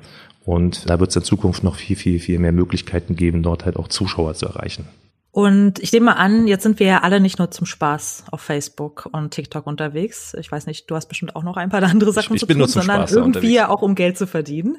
Und 0.44 0.88
da 0.88 1.00
wird 1.00 1.11
es 1.11 1.16
in 1.16 1.23
Zukunft 1.23 1.64
noch 1.64 1.76
viel, 1.76 1.96
viel, 1.96 2.20
viel 2.20 2.38
mehr 2.38 2.52
Möglichkeiten 2.52 3.16
geben, 3.16 3.42
dort 3.42 3.64
halt 3.64 3.76
auch 3.76 3.88
Zuschauer 3.88 4.34
zu 4.34 4.46
erreichen. 4.46 4.87
Und 5.35 5.81
ich 5.81 5.93
nehme 5.93 6.17
an, 6.17 6.47
jetzt 6.47 6.62
sind 6.62 6.79
wir 6.79 6.87
ja 6.87 6.99
alle 7.00 7.19
nicht 7.19 7.41
nur 7.41 7.50
zum 7.50 7.67
Spaß 7.67 8.26
auf 8.31 8.41
Facebook 8.41 9.09
und 9.11 9.33
TikTok 9.33 9.67
unterwegs. 9.67 10.33
Ich 10.38 10.53
weiß 10.53 10.69
nicht, 10.69 10.88
du 10.88 10.95
hast 10.95 11.09
bestimmt 11.09 11.35
auch 11.35 11.43
noch 11.43 11.57
ein 11.57 11.71
paar 11.71 11.83
andere 11.91 12.12
Sachen 12.12 12.37
ich, 12.37 12.41
zu 12.41 12.47
tun, 12.47 12.69
sondern 12.69 13.09
irgendwie 13.09 13.53
ja 13.53 13.69
auch 13.69 13.83
um 13.83 13.97
Geld 13.97 14.17
zu 14.17 14.29
verdienen. 14.29 14.76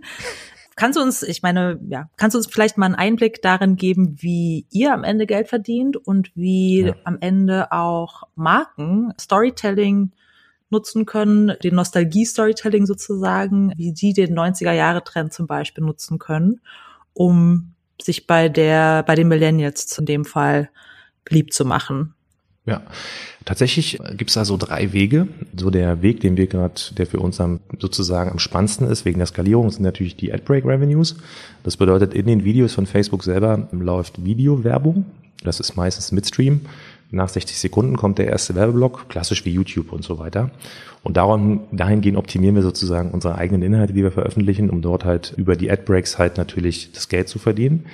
Kannst 0.78 0.98
du 0.98 1.04
uns, 1.04 1.24
ich 1.24 1.42
meine, 1.42 1.78
ja, 1.90 2.10
kannst 2.16 2.36
du 2.36 2.38
uns 2.38 2.48
vielleicht 2.48 2.78
mal 2.78 2.86
einen 2.86 2.96
Einblick 2.96 3.42
darin 3.42 3.76
geben, 3.76 4.16
wie 4.22 4.66
ihr 4.72 4.94
am 4.94 5.04
Ende 5.04 5.26
Geld 5.26 5.50
verdient 5.50 5.98
und 5.98 6.32
wie 6.36 6.84
ja. 6.84 6.96
am 7.04 7.18
Ende 7.20 7.74
auch 7.74 8.24
Marken 8.36 9.14
Storytelling 9.20 10.14
nutzen 10.70 11.06
können, 11.06 11.52
den 11.64 11.76
Nostalgie-Storytelling 11.76 12.86
sozusagen, 12.86 13.74
wie 13.76 13.92
die 13.92 14.14
den 14.14 14.34
90er-Jahre-Trend 14.34 15.34
zum 15.34 15.48
Beispiel 15.48 15.84
nutzen 15.84 16.18
können, 16.18 16.62
um 17.14 17.75
sich 18.02 18.28
bei 18.28 18.50
der, 18.50 19.04
bei 19.04 19.16
den 19.16 19.28
Millennials 19.28 19.98
in 19.98 20.06
dem 20.06 20.26
Fall 20.26 20.70
beliebt 21.24 21.54
zu 21.54 21.66
machen. 21.66 22.14
Ja, 22.68 22.82
tatsächlich 23.46 24.00
gibt 24.18 24.32
es 24.32 24.38
also 24.38 24.58
drei 24.58 24.92
Wege. 24.92 25.28
So 25.56 25.70
der 25.70 26.02
Weg, 26.02 26.22
den 26.22 26.36
wir 26.36 26.48
gerade, 26.48 26.74
der 26.98 27.06
für 27.06 27.20
uns 27.20 27.40
am, 27.40 27.60
sozusagen 27.80 28.32
am 28.32 28.40
spannendsten 28.40 28.88
ist, 28.88 29.06
wegen 29.06 29.20
der 29.20 29.28
Skalierung, 29.28 29.70
sind 29.70 29.84
natürlich 29.84 30.16
die 30.16 30.34
Adbreak 30.34 30.66
Revenues. 30.66 31.16
Das 31.64 31.78
bedeutet, 31.78 32.16
in 32.16 32.26
den 32.26 32.44
Videos 32.44 32.74
von 32.74 32.88
Facebook 32.88 33.24
selber 33.24 33.68
läuft 33.72 34.26
Videowerbung. 34.26 35.06
Das 35.44 35.60
ist 35.60 35.76
meistens 35.76 36.12
Midstream. 36.12 36.62
Nach 37.16 37.30
60 37.30 37.58
Sekunden 37.58 37.96
kommt 37.96 38.18
der 38.18 38.28
erste 38.28 38.56
Werbeblock, 38.56 39.08
klassisch 39.08 39.46
wie 39.46 39.52
YouTube 39.52 39.94
und 39.94 40.04
so 40.04 40.20
weiter. 40.20 40.52
Und 41.02 41.16
darum, 41.16 41.62
dahingehend 41.72 42.18
optimieren 42.18 42.56
wir 42.56 42.62
sozusagen 42.62 43.12
unsere 43.12 43.36
eigenen 43.36 43.62
Inhalte, 43.62 43.94
die 43.94 44.04
wir 44.04 44.12
veröffentlichen, 44.12 44.70
um 44.70 44.82
dort 44.82 45.06
halt 45.06 45.34
über 45.38 45.56
die 45.56 45.72
Adbreaks 45.72 46.20
halt 46.20 46.36
natürlich 46.38 46.92
das 46.92 47.08
Geld 47.08 47.30
zu 47.30 47.40
verdienen. 47.40 47.86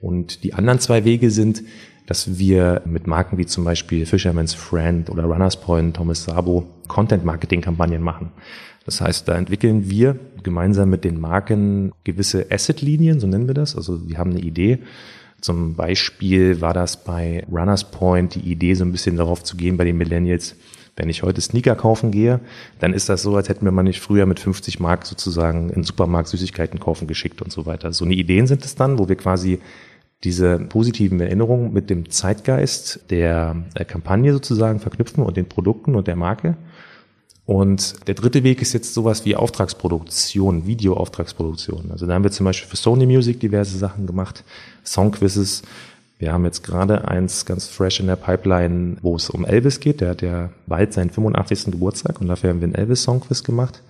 Und 0.00 0.42
die 0.42 0.54
anderen 0.54 0.80
zwei 0.80 1.04
Wege 1.04 1.30
sind, 1.30 1.62
dass 2.06 2.36
wir 2.36 2.82
mit 2.84 3.06
Marken 3.06 3.38
wie 3.38 3.46
zum 3.46 3.62
Beispiel 3.62 4.06
Fisherman's 4.06 4.54
Friend 4.54 5.08
oder 5.08 5.22
Runners 5.22 5.60
Point, 5.60 5.94
Thomas 5.94 6.24
Sabo 6.24 6.66
Content-Marketing-Kampagnen 6.88 8.02
machen. 8.02 8.32
Das 8.86 9.00
heißt, 9.00 9.28
da 9.28 9.36
entwickeln 9.36 9.88
wir 9.88 10.18
gemeinsam 10.42 10.90
mit 10.90 11.04
den 11.04 11.20
Marken 11.20 11.92
gewisse 12.02 12.46
Asset-Linien, 12.50 13.20
so 13.20 13.28
nennen 13.28 13.46
wir 13.46 13.54
das. 13.54 13.76
Also 13.76 14.08
wir 14.08 14.18
haben 14.18 14.32
eine 14.32 14.40
Idee. 14.40 14.80
Zum 15.44 15.74
Beispiel 15.74 16.62
war 16.62 16.72
das 16.72 17.04
bei 17.04 17.44
Runners 17.52 17.90
Point 17.90 18.34
die 18.34 18.50
Idee, 18.50 18.72
so 18.72 18.82
ein 18.82 18.92
bisschen 18.92 19.18
darauf 19.18 19.44
zu 19.44 19.58
gehen 19.58 19.76
bei 19.76 19.84
den 19.84 19.98
Millennials, 19.98 20.56
wenn 20.96 21.10
ich 21.10 21.22
heute 21.22 21.42
Sneaker 21.42 21.74
kaufen 21.74 22.12
gehe, 22.12 22.40
dann 22.78 22.94
ist 22.94 23.10
das 23.10 23.20
so, 23.20 23.36
als 23.36 23.50
hätten 23.50 23.66
wir 23.66 23.70
mal 23.70 23.82
nicht 23.82 24.00
früher 24.00 24.24
mit 24.24 24.40
50 24.40 24.80
Mark 24.80 25.04
sozusagen 25.04 25.68
in 25.68 25.82
Supermarkt 25.82 26.28
Süßigkeiten 26.28 26.80
kaufen 26.80 27.06
geschickt 27.06 27.42
und 27.42 27.52
so 27.52 27.66
weiter. 27.66 27.92
So 27.92 28.06
eine 28.06 28.14
Ideen 28.14 28.46
sind 28.46 28.64
es 28.64 28.74
dann, 28.74 28.98
wo 28.98 29.06
wir 29.06 29.16
quasi 29.16 29.58
diese 30.22 30.58
positiven 30.60 31.20
Erinnerungen 31.20 31.74
mit 31.74 31.90
dem 31.90 32.08
Zeitgeist 32.08 33.10
der, 33.10 33.54
der 33.76 33.84
Kampagne 33.84 34.32
sozusagen 34.32 34.80
verknüpfen 34.80 35.22
und 35.22 35.36
den 35.36 35.46
Produkten 35.46 35.94
und 35.94 36.06
der 36.06 36.16
Marke. 36.16 36.56
Und 37.46 38.08
der 38.08 38.14
dritte 38.14 38.42
Weg 38.42 38.62
ist 38.62 38.72
jetzt 38.72 38.94
sowas 38.94 39.24
wie 39.26 39.36
Auftragsproduktion, 39.36 40.66
Videoauftragsproduktion. 40.66 41.90
Also 41.90 42.06
da 42.06 42.14
haben 42.14 42.24
wir 42.24 42.30
zum 42.30 42.44
Beispiel 42.44 42.68
für 42.68 42.76
Sony 42.76 43.06
Music 43.06 43.38
diverse 43.38 43.76
Sachen 43.76 44.06
gemacht, 44.06 44.44
Songquizzes. 44.84 45.62
Wir 46.18 46.32
haben 46.32 46.44
jetzt 46.46 46.62
gerade 46.62 47.06
eins 47.06 47.44
ganz 47.44 47.66
fresh 47.66 48.00
in 48.00 48.06
der 48.06 48.16
Pipeline, 48.16 48.96
wo 49.02 49.16
es 49.16 49.28
um 49.28 49.44
Elvis 49.44 49.80
geht. 49.80 50.00
Der 50.00 50.10
hat 50.10 50.22
ja 50.22 50.50
bald 50.66 50.94
seinen 50.94 51.10
85. 51.10 51.72
Geburtstag 51.72 52.20
und 52.20 52.28
dafür 52.28 52.50
haben 52.50 52.60
wir 52.60 52.66
einen 52.66 52.76
Elvis-Songquiz 52.76 53.42
gemacht. 53.42 53.82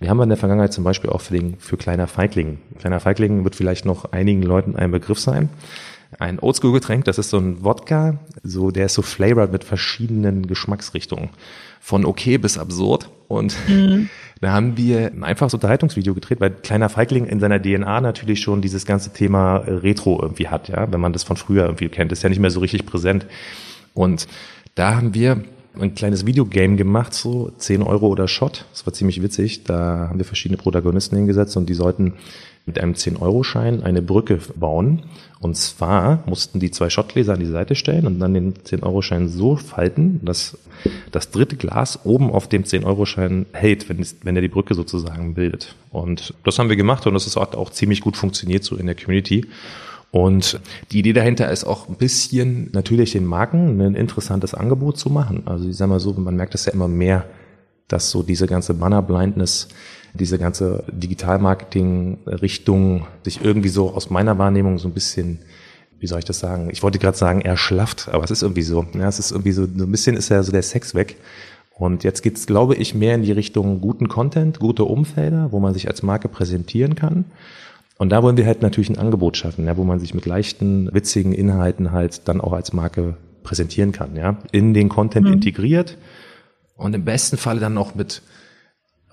Wir 0.00 0.08
haben 0.08 0.20
in 0.22 0.28
der 0.28 0.38
Vergangenheit 0.38 0.72
zum 0.72 0.84
Beispiel 0.84 1.10
auch 1.10 1.20
für, 1.20 1.34
den, 1.34 1.56
für 1.58 1.76
kleiner 1.76 2.06
Feigling. 2.06 2.58
Kleiner 2.78 3.00
Feigling 3.00 3.44
wird 3.44 3.54
vielleicht 3.54 3.84
noch 3.84 4.12
einigen 4.12 4.42
Leuten 4.42 4.76
ein 4.76 4.90
Begriff 4.90 5.18
sein. 5.18 5.50
Ein 6.18 6.38
Oldschool-Getränk, 6.38 7.04
das 7.04 7.18
ist 7.18 7.30
so 7.30 7.38
ein 7.38 7.64
Wodka, 7.64 8.18
so 8.42 8.70
der 8.70 8.86
ist 8.86 8.94
so 8.94 9.02
flavored 9.02 9.52
mit 9.52 9.64
verschiedenen 9.64 10.46
Geschmacksrichtungen. 10.46 11.30
Von 11.80 12.04
okay 12.04 12.38
bis 12.38 12.56
absurd. 12.56 13.10
Und 13.28 13.56
mhm. 13.68 14.08
da 14.40 14.52
haben 14.52 14.76
wir 14.76 15.06
ein 15.06 15.24
einfaches 15.24 15.54
Unterhaltungsvideo 15.54 16.14
gedreht, 16.14 16.40
weil 16.40 16.50
Kleiner 16.50 16.88
Feigling 16.88 17.26
in 17.26 17.40
seiner 17.40 17.60
DNA 17.60 18.00
natürlich 18.00 18.40
schon 18.40 18.62
dieses 18.62 18.86
ganze 18.86 19.12
Thema 19.12 19.56
Retro 19.58 20.20
irgendwie 20.20 20.48
hat, 20.48 20.68
ja, 20.68 20.90
wenn 20.92 21.00
man 21.00 21.12
das 21.12 21.24
von 21.24 21.36
früher 21.36 21.64
irgendwie 21.64 21.88
kennt. 21.88 22.12
Ist 22.12 22.22
ja 22.22 22.28
nicht 22.28 22.40
mehr 22.40 22.50
so 22.50 22.60
richtig 22.60 22.86
präsent. 22.86 23.26
Und 23.92 24.26
da 24.74 24.96
haben 24.96 25.14
wir 25.14 25.42
ein 25.80 25.94
kleines 25.94 26.26
Videogame 26.26 26.76
gemacht, 26.76 27.14
so 27.14 27.50
10 27.58 27.82
Euro 27.82 28.08
oder 28.08 28.28
Shot. 28.28 28.66
Das 28.72 28.86
war 28.86 28.92
ziemlich 28.92 29.22
witzig. 29.22 29.64
Da 29.64 30.08
haben 30.08 30.18
wir 30.18 30.24
verschiedene 30.24 30.58
Protagonisten 30.58 31.16
hingesetzt 31.16 31.56
und 31.56 31.68
die 31.68 31.74
sollten 31.74 32.14
mit 32.66 32.78
einem 32.78 32.94
10-Euro-Schein 32.94 33.82
eine 33.82 34.00
Brücke 34.00 34.38
bauen. 34.56 35.02
Und 35.40 35.56
zwar 35.56 36.24
mussten 36.26 36.60
die 36.60 36.70
zwei 36.70 36.88
Schottgläser 36.88 37.34
an 37.34 37.40
die 37.40 37.46
Seite 37.46 37.74
stellen 37.74 38.06
und 38.06 38.18
dann 38.18 38.32
den 38.32 38.54
10-Euro-Schein 38.54 39.28
so 39.28 39.56
falten, 39.56 40.20
dass 40.24 40.56
das 41.12 41.30
dritte 41.30 41.56
Glas 41.56 42.00
oben 42.04 42.30
auf 42.30 42.48
dem 42.48 42.64
10-Euro-Schein 42.64 43.46
hält, 43.52 43.88
wenn, 43.88 44.00
es, 44.00 44.16
wenn 44.22 44.36
er 44.36 44.42
die 44.42 44.48
Brücke 44.48 44.74
sozusagen 44.74 45.34
bildet. 45.34 45.74
Und 45.90 46.32
das 46.44 46.58
haben 46.58 46.70
wir 46.70 46.76
gemacht 46.76 47.06
und 47.06 47.14
das 47.14 47.36
hat 47.36 47.54
auch 47.54 47.70
ziemlich 47.70 48.00
gut 48.00 48.16
funktioniert 48.16 48.64
so 48.64 48.76
in 48.76 48.86
der 48.86 48.94
Community. 48.94 49.46
Und 50.10 50.60
die 50.92 51.00
Idee 51.00 51.12
dahinter 51.12 51.50
ist 51.50 51.64
auch 51.64 51.88
ein 51.88 51.96
bisschen 51.96 52.70
natürlich 52.72 53.12
den 53.12 53.26
Marken 53.26 53.80
ein 53.80 53.96
interessantes 53.96 54.54
Angebot 54.54 54.96
zu 54.96 55.10
machen. 55.10 55.42
Also 55.46 55.68
ich 55.68 55.76
sag 55.76 55.88
mal 55.88 55.98
so, 56.00 56.12
man 56.12 56.36
merkt 56.36 56.54
das 56.54 56.66
ja 56.66 56.72
immer 56.72 56.88
mehr, 56.88 57.26
dass 57.88 58.10
so 58.10 58.22
diese 58.22 58.46
ganze 58.46 58.74
Banner-Blindness, 58.74 59.68
diese 60.14 60.38
ganze 60.38 60.84
Digital-Marketing-Richtung 60.90 63.06
sich 63.24 63.44
irgendwie 63.44 63.68
so 63.68 63.90
aus 63.90 64.08
meiner 64.10 64.38
Wahrnehmung 64.38 64.78
so 64.78 64.88
ein 64.88 64.94
bisschen 64.94 65.40
wie 66.04 66.06
soll 66.06 66.18
ich 66.18 66.26
das 66.26 66.38
sagen? 66.38 66.68
Ich 66.70 66.82
wollte 66.82 66.98
gerade 66.98 67.16
sagen, 67.16 67.40
erschlafft, 67.40 68.10
aber 68.12 68.24
es 68.24 68.30
ist 68.30 68.42
irgendwie 68.42 68.60
so. 68.60 68.84
Ja, 68.94 69.08
es 69.08 69.18
ist 69.18 69.30
irgendwie 69.30 69.52
so, 69.52 69.64
so 69.64 69.84
ein 69.84 69.90
bisschen 69.90 70.18
ist 70.18 70.28
ja 70.28 70.42
so 70.42 70.52
der 70.52 70.62
Sex 70.62 70.94
weg. 70.94 71.16
Und 71.78 72.04
jetzt 72.04 72.22
geht's, 72.22 72.46
glaube 72.46 72.74
ich, 72.74 72.94
mehr 72.94 73.14
in 73.14 73.22
die 73.22 73.32
Richtung 73.32 73.80
guten 73.80 74.08
Content, 74.08 74.58
gute 74.58 74.84
Umfelder, 74.84 75.50
wo 75.50 75.60
man 75.60 75.72
sich 75.72 75.88
als 75.88 76.02
Marke 76.02 76.28
präsentieren 76.28 76.94
kann. 76.94 77.24
Und 77.96 78.10
da 78.10 78.22
wollen 78.22 78.36
wir 78.36 78.44
halt 78.44 78.60
natürlich 78.60 78.90
ein 78.90 78.98
Angebot 78.98 79.38
schaffen, 79.38 79.66
ja, 79.66 79.78
wo 79.78 79.84
man 79.84 79.98
sich 79.98 80.12
mit 80.12 80.26
leichten, 80.26 80.92
witzigen 80.92 81.32
Inhalten 81.32 81.90
halt 81.90 82.28
dann 82.28 82.42
auch 82.42 82.52
als 82.52 82.74
Marke 82.74 83.16
präsentieren 83.42 83.92
kann, 83.92 84.14
ja, 84.14 84.36
in 84.52 84.74
den 84.74 84.90
Content 84.90 85.26
mhm. 85.26 85.34
integriert 85.34 85.96
und 86.76 86.94
im 86.94 87.06
besten 87.06 87.38
Falle 87.38 87.60
dann 87.60 87.78
auch 87.78 87.94
mit 87.94 88.20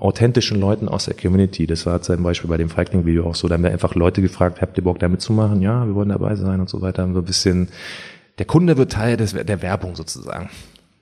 authentischen 0.02 0.60
Leuten 0.60 0.90
aus 0.90 1.06
der 1.06 1.16
Community. 1.16 1.68
Das 1.68 1.86
war 1.86 2.02
zum 2.02 2.24
Beispiel 2.24 2.50
bei 2.50 2.58
dem 2.58 2.70
Feigling-Video 2.70 3.26
auch 3.28 3.36
so. 3.36 3.48
Da 3.48 3.54
haben 3.54 3.64
wir 3.64 3.72
einfach 3.72 3.96
Leute 3.96 4.22
gefragt, 4.22 4.62
habt 4.62 4.78
ihr 4.78 4.84
Bock 4.84 5.00
da 5.00 5.08
mitzumachen? 5.08 5.62
Ja, 5.62 5.86
wir 5.86 5.96
wollen 5.96 6.10
dabei 6.10 6.36
sein 6.36 6.60
und 6.60 6.70
so 6.70 6.82
weiter. 6.82 7.04
Haben 7.04 7.14
wir 7.14 7.22
ein 7.22 7.26
bisschen, 7.26 7.70
der 8.40 8.46
Kunde 8.46 8.78
wird 8.78 8.92
Teil 8.92 9.16
des, 9.18 9.34
der 9.34 9.62
Werbung 9.62 9.96
sozusagen. 9.96 10.50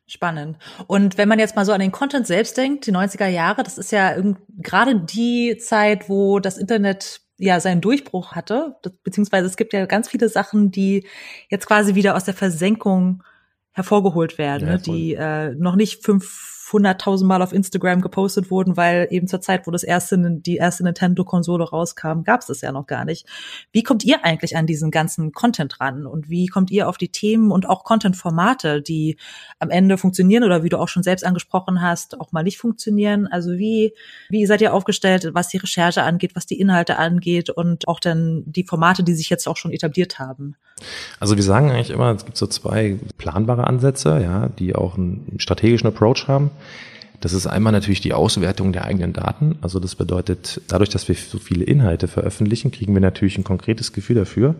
Spannend. 0.05 0.57
Und 0.87 1.17
wenn 1.17 1.29
man 1.29 1.39
jetzt 1.39 1.55
mal 1.55 1.65
so 1.65 1.71
an 1.71 1.79
den 1.79 1.91
Content 1.91 2.27
selbst 2.27 2.57
denkt, 2.57 2.87
die 2.87 2.91
90er 2.91 3.27
Jahre, 3.27 3.63
das 3.63 3.77
ist 3.77 3.91
ja 3.91 4.15
gerade 4.57 4.99
die 4.99 5.57
Zeit, 5.57 6.09
wo 6.09 6.39
das 6.39 6.57
Internet 6.57 7.21
ja 7.37 7.59
seinen 7.59 7.79
Durchbruch 7.79 8.33
hatte, 8.33 8.75
beziehungsweise 9.03 9.47
es 9.47 9.55
gibt 9.55 9.71
ja 9.71 9.85
ganz 9.85 10.09
viele 10.09 10.27
Sachen, 10.27 10.71
die 10.71 11.07
jetzt 11.49 11.67
quasi 11.67 11.95
wieder 11.95 12.15
aus 12.15 12.25
der 12.25 12.33
Versenkung 12.33 13.23
hervorgeholt 13.71 14.37
werden, 14.37 14.67
ja, 14.67 14.73
ne, 14.73 14.81
die 14.81 15.13
äh, 15.13 15.55
noch 15.55 15.75
nicht 15.75 16.03
fünf 16.03 16.58
100.000 16.69 17.25
Mal 17.25 17.41
auf 17.41 17.53
Instagram 17.53 18.01
gepostet 18.01 18.51
wurden, 18.51 18.77
weil 18.77 19.07
eben 19.09 19.27
zur 19.27 19.41
Zeit, 19.41 19.65
wo 19.67 19.71
das 19.71 19.83
erste, 19.83 20.17
die 20.19 20.57
erste 20.57 20.83
Nintendo-Konsole 20.83 21.69
rauskam, 21.69 22.23
gab 22.23 22.41
es 22.41 22.47
das 22.47 22.61
ja 22.61 22.71
noch 22.71 22.87
gar 22.87 23.05
nicht. 23.05 23.25
Wie 23.71 23.83
kommt 23.83 24.03
ihr 24.03 24.23
eigentlich 24.23 24.55
an 24.55 24.67
diesen 24.67 24.91
ganzen 24.91 25.31
Content 25.31 25.79
ran 25.79 26.05
und 26.05 26.29
wie 26.29 26.47
kommt 26.47 26.71
ihr 26.71 26.87
auf 26.87 26.97
die 26.97 27.09
Themen 27.09 27.51
und 27.51 27.67
auch 27.67 27.83
Content-Formate, 27.83 28.81
die 28.81 29.17
am 29.59 29.69
Ende 29.69 29.97
funktionieren 29.97 30.43
oder 30.43 30.63
wie 30.63 30.69
du 30.69 30.77
auch 30.77 30.87
schon 30.87 31.03
selbst 31.03 31.25
angesprochen 31.25 31.81
hast, 31.81 32.19
auch 32.19 32.31
mal 32.31 32.43
nicht 32.43 32.57
funktionieren? 32.57 33.27
Also 33.27 33.57
wie, 33.57 33.93
wie 34.29 34.45
seid 34.45 34.61
ihr 34.61 34.73
aufgestellt, 34.73 35.29
was 35.33 35.49
die 35.49 35.57
Recherche 35.57 36.03
angeht, 36.03 36.35
was 36.35 36.45
die 36.45 36.59
Inhalte 36.59 36.97
angeht 36.97 37.49
und 37.49 37.87
auch 37.87 37.99
dann 37.99 38.43
die 38.45 38.63
Formate, 38.63 39.03
die 39.03 39.13
sich 39.13 39.29
jetzt 39.29 39.47
auch 39.47 39.57
schon 39.57 39.71
etabliert 39.71 40.19
haben? 40.19 40.55
Also 41.19 41.35
wir 41.35 41.43
sagen 41.43 41.71
eigentlich 41.71 41.89
immer, 41.89 42.13
es 42.13 42.25
gibt 42.25 42.37
so 42.37 42.47
zwei 42.47 42.97
planbare 43.17 43.67
Ansätze, 43.67 44.21
ja, 44.21 44.47
die 44.47 44.75
auch 44.75 44.97
einen 44.97 45.35
strategischen 45.37 45.87
Approach 45.87 46.27
haben. 46.27 46.51
Das 47.21 47.33
ist 47.33 47.47
einmal 47.47 47.73
natürlich 47.73 48.01
die 48.01 48.13
Auswertung 48.13 48.71
der 48.71 48.85
eigenen 48.85 49.13
Daten. 49.13 49.57
Also 49.61 49.79
das 49.79 49.95
bedeutet, 49.95 50.61
dadurch, 50.67 50.89
dass 50.89 51.07
wir 51.07 51.15
so 51.15 51.37
viele 51.37 51.65
Inhalte 51.65 52.07
veröffentlichen, 52.07 52.71
kriegen 52.71 52.93
wir 52.93 53.01
natürlich 53.01 53.37
ein 53.37 53.43
konkretes 53.43 53.91
Gefühl 53.91 54.15
dafür, 54.15 54.55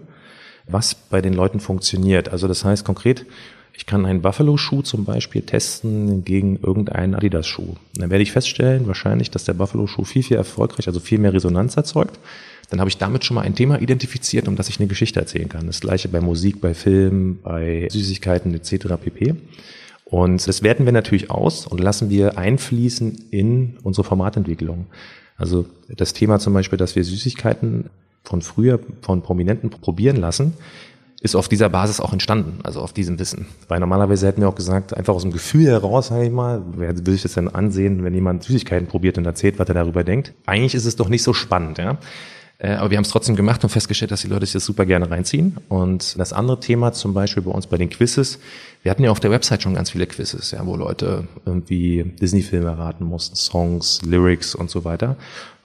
was 0.67 0.93
bei 0.93 1.21
den 1.21 1.33
Leuten 1.33 1.59
funktioniert. 1.59 2.29
Also 2.29 2.47
das 2.47 2.65
heißt 2.65 2.83
konkret, 2.83 3.25
ich 3.73 3.85
kann 3.85 4.05
einen 4.05 4.21
Buffalo-Schuh 4.21 4.81
zum 4.81 5.05
Beispiel 5.05 5.41
testen 5.41 6.25
gegen 6.25 6.59
irgendeinen 6.61 7.15
Adidas-Schuh. 7.15 7.75
Dann 7.95 8.09
werde 8.09 8.23
ich 8.23 8.33
feststellen, 8.33 8.87
wahrscheinlich, 8.87 9.31
dass 9.31 9.45
der 9.45 9.53
Buffalo-Schuh 9.53 10.03
viel, 10.03 10.23
viel 10.23 10.35
erfolgreich, 10.35 10.87
also 10.87 10.99
viel 10.99 11.17
mehr 11.17 11.33
Resonanz 11.33 11.77
erzeugt. 11.77 12.19
Dann 12.69 12.81
habe 12.81 12.89
ich 12.89 12.97
damit 12.97 13.23
schon 13.23 13.35
mal 13.35 13.41
ein 13.41 13.55
Thema 13.55 13.81
identifiziert, 13.81 14.49
um 14.49 14.57
das 14.57 14.67
ich 14.67 14.79
eine 14.79 14.87
Geschichte 14.87 15.19
erzählen 15.19 15.47
kann. 15.47 15.65
Das 15.65 15.79
gleiche 15.79 16.09
bei 16.09 16.19
Musik, 16.19 16.59
bei 16.59 16.73
Film, 16.73 17.39
bei 17.41 17.87
Süßigkeiten 17.89 18.53
etc. 18.53 18.87
pp. 19.01 19.35
Und 20.09 20.47
das 20.47 20.63
werten 20.63 20.85
wir 20.85 20.91
natürlich 20.91 21.29
aus 21.29 21.67
und 21.67 21.79
lassen 21.79 22.09
wir 22.09 22.37
einfließen 22.37 23.25
in 23.29 23.77
unsere 23.83 24.03
Formatentwicklung. 24.03 24.87
Also 25.37 25.65
das 25.87 26.13
Thema 26.13 26.39
zum 26.39 26.53
Beispiel, 26.53 26.77
dass 26.79 26.95
wir 26.95 27.03
Süßigkeiten 27.03 27.91
von 28.23 28.41
früher 28.41 28.79
von 29.01 29.21
Prominenten 29.21 29.69
probieren 29.69 30.17
lassen, 30.17 30.53
ist 31.21 31.35
auf 31.35 31.47
dieser 31.47 31.69
Basis 31.69 31.99
auch 31.99 32.11
entstanden, 32.11 32.59
also 32.63 32.79
auf 32.79 32.91
diesem 32.91 33.19
Wissen. 33.19 33.45
Weil 33.67 33.79
normalerweise 33.79 34.25
hätten 34.25 34.41
wir 34.41 34.49
auch 34.49 34.55
gesagt, 34.55 34.95
einfach 34.95 35.13
aus 35.13 35.21
dem 35.21 35.31
Gefühl 35.31 35.67
heraus, 35.67 36.07
sage 36.07 36.25
ich 36.25 36.31
mal, 36.31 36.63
wer 36.75 36.95
will 37.05 37.13
sich 37.13 37.23
das 37.23 37.33
denn 37.33 37.47
ansehen, 37.47 38.03
wenn 38.03 38.13
jemand 38.13 38.43
Süßigkeiten 38.43 38.87
probiert 38.87 39.17
und 39.19 39.25
erzählt, 39.25 39.59
was 39.59 39.67
er 39.67 39.75
darüber 39.75 40.03
denkt? 40.03 40.33
Eigentlich 40.47 40.73
ist 40.73 40.85
es 40.85 40.95
doch 40.95 41.09
nicht 41.09 41.21
so 41.21 41.33
spannend, 41.33 41.77
ja. 41.77 41.97
Äh, 42.61 42.73
aber 42.73 42.91
wir 42.91 42.97
haben 42.97 43.05
es 43.05 43.09
trotzdem 43.09 43.37
gemacht 43.37 43.63
und 43.63 43.69
festgestellt, 43.69 44.11
dass 44.11 44.21
die 44.21 44.27
Leute 44.27 44.45
sich 44.45 44.53
das 44.53 44.65
super 44.65 44.85
gerne 44.85 45.09
reinziehen. 45.09 45.57
Und 45.69 46.19
das 46.19 46.33
andere 46.33 46.59
Thema 46.59 46.91
zum 46.91 47.13
Beispiel 47.13 47.41
bei 47.41 47.51
uns 47.51 47.67
bei 47.67 47.77
den 47.77 47.89
Quizzes, 47.89 48.39
wir 48.83 48.91
hatten 48.91 49.03
ja 49.03 49.11
auf 49.11 49.21
der 49.21 49.31
Website 49.31 49.63
schon 49.63 49.73
ganz 49.73 49.91
viele 49.91 50.05
Quizzes, 50.07 50.51
ja, 50.51 50.65
wo 50.65 50.75
Leute 50.75 51.27
irgendwie 51.45 52.03
Disney-Filme 52.21 52.67
erraten 52.67 53.05
mussten, 53.05 53.35
Songs, 53.35 54.01
Lyrics 54.03 54.55
und 54.55 54.69
so 54.69 54.83
weiter. 54.83 55.15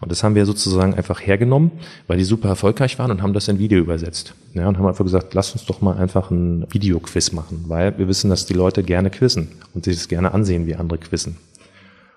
Und 0.00 0.12
das 0.12 0.22
haben 0.22 0.34
wir 0.34 0.46
sozusagen 0.46 0.94
einfach 0.94 1.20
hergenommen, 1.20 1.72
weil 2.06 2.18
die 2.18 2.24
super 2.24 2.48
erfolgreich 2.48 2.98
waren 2.98 3.10
und 3.10 3.22
haben 3.22 3.32
das 3.32 3.48
in 3.48 3.58
Video 3.58 3.80
übersetzt. 3.80 4.34
Ja, 4.52 4.68
und 4.68 4.78
haben 4.78 4.86
einfach 4.86 5.04
gesagt, 5.04 5.34
lass 5.34 5.52
uns 5.52 5.64
doch 5.64 5.80
mal 5.80 5.96
einfach 5.96 6.30
ein 6.30 6.66
Videoquiz 6.70 7.32
machen, 7.32 7.64
weil 7.68 7.96
wir 7.98 8.06
wissen, 8.06 8.30
dass 8.30 8.46
die 8.46 8.54
Leute 8.54 8.82
gerne 8.82 9.10
quizzen 9.10 9.48
und 9.74 9.84
sich 9.84 9.96
das 9.96 10.08
gerne 10.08 10.32
ansehen, 10.32 10.66
wie 10.66 10.76
andere 10.76 10.98
quizzen. 10.98 11.36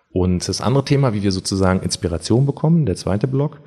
Und 0.10 0.48
das 0.48 0.62
andere 0.62 0.84
Thema, 0.84 1.14
wie 1.14 1.22
wir 1.22 1.32
sozusagen 1.32 1.82
Inspiration 1.82 2.46
bekommen, 2.46 2.86
der 2.86 2.96
zweite 2.96 3.28
Block, 3.28 3.60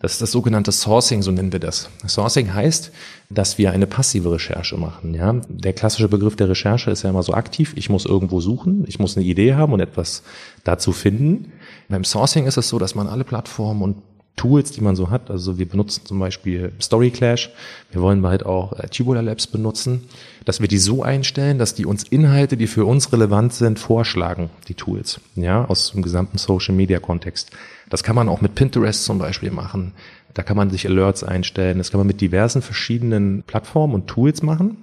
das 0.00 0.12
ist 0.12 0.22
das 0.22 0.32
sogenannte 0.32 0.72
Sourcing, 0.72 1.20
so 1.20 1.30
nennen 1.30 1.52
wir 1.52 1.60
das. 1.60 1.90
Sourcing 2.06 2.54
heißt, 2.54 2.90
dass 3.28 3.58
wir 3.58 3.70
eine 3.70 3.86
passive 3.86 4.32
Recherche 4.32 4.78
machen. 4.78 5.12
Ja? 5.12 5.34
Der 5.48 5.74
klassische 5.74 6.08
Begriff 6.08 6.36
der 6.36 6.48
Recherche 6.48 6.90
ist 6.90 7.02
ja 7.02 7.10
immer 7.10 7.22
so 7.22 7.34
aktiv. 7.34 7.74
Ich 7.76 7.90
muss 7.90 8.06
irgendwo 8.06 8.40
suchen, 8.40 8.84
ich 8.88 8.98
muss 8.98 9.16
eine 9.16 9.26
Idee 9.26 9.54
haben 9.54 9.74
und 9.74 9.80
etwas 9.80 10.22
dazu 10.64 10.92
finden. 10.92 11.52
Beim 11.90 12.04
Sourcing 12.04 12.46
ist 12.46 12.56
es 12.56 12.70
so, 12.70 12.78
dass 12.78 12.94
man 12.94 13.08
alle 13.08 13.24
Plattformen 13.24 13.82
und 13.82 13.96
Tools, 14.36 14.72
die 14.72 14.80
man 14.80 14.96
so 14.96 15.10
hat. 15.10 15.30
Also 15.30 15.58
wir 15.58 15.68
benutzen 15.68 16.06
zum 16.06 16.18
Beispiel 16.18 16.72
Story 16.80 17.10
Clash. 17.10 17.50
Wir 17.90 18.00
wollen 18.00 18.22
bald 18.22 18.46
auch 18.46 18.72
äh, 18.72 18.88
Tubular 18.88 19.22
Labs 19.22 19.46
benutzen, 19.46 20.08
dass 20.44 20.60
wir 20.60 20.68
die 20.68 20.78
so 20.78 21.02
einstellen, 21.02 21.58
dass 21.58 21.74
die 21.74 21.84
uns 21.84 22.04
Inhalte, 22.04 22.56
die 22.56 22.66
für 22.66 22.86
uns 22.86 23.12
relevant 23.12 23.52
sind, 23.52 23.78
vorschlagen, 23.78 24.50
die 24.68 24.74
Tools, 24.74 25.20
ja, 25.34 25.64
aus 25.66 25.92
dem 25.92 26.02
gesamten 26.02 26.38
Social 26.38 26.74
Media 26.74 27.00
Kontext. 27.00 27.50
Das 27.90 28.02
kann 28.02 28.16
man 28.16 28.28
auch 28.28 28.40
mit 28.40 28.54
Pinterest 28.54 29.04
zum 29.04 29.18
Beispiel 29.18 29.50
machen. 29.50 29.92
Da 30.32 30.42
kann 30.42 30.56
man 30.56 30.70
sich 30.70 30.86
Alerts 30.86 31.24
einstellen. 31.24 31.78
Das 31.78 31.90
kann 31.90 31.98
man 31.98 32.06
mit 32.06 32.20
diversen 32.20 32.62
verschiedenen 32.62 33.42
Plattformen 33.42 33.94
und 33.94 34.06
Tools 34.06 34.42
machen. 34.42 34.78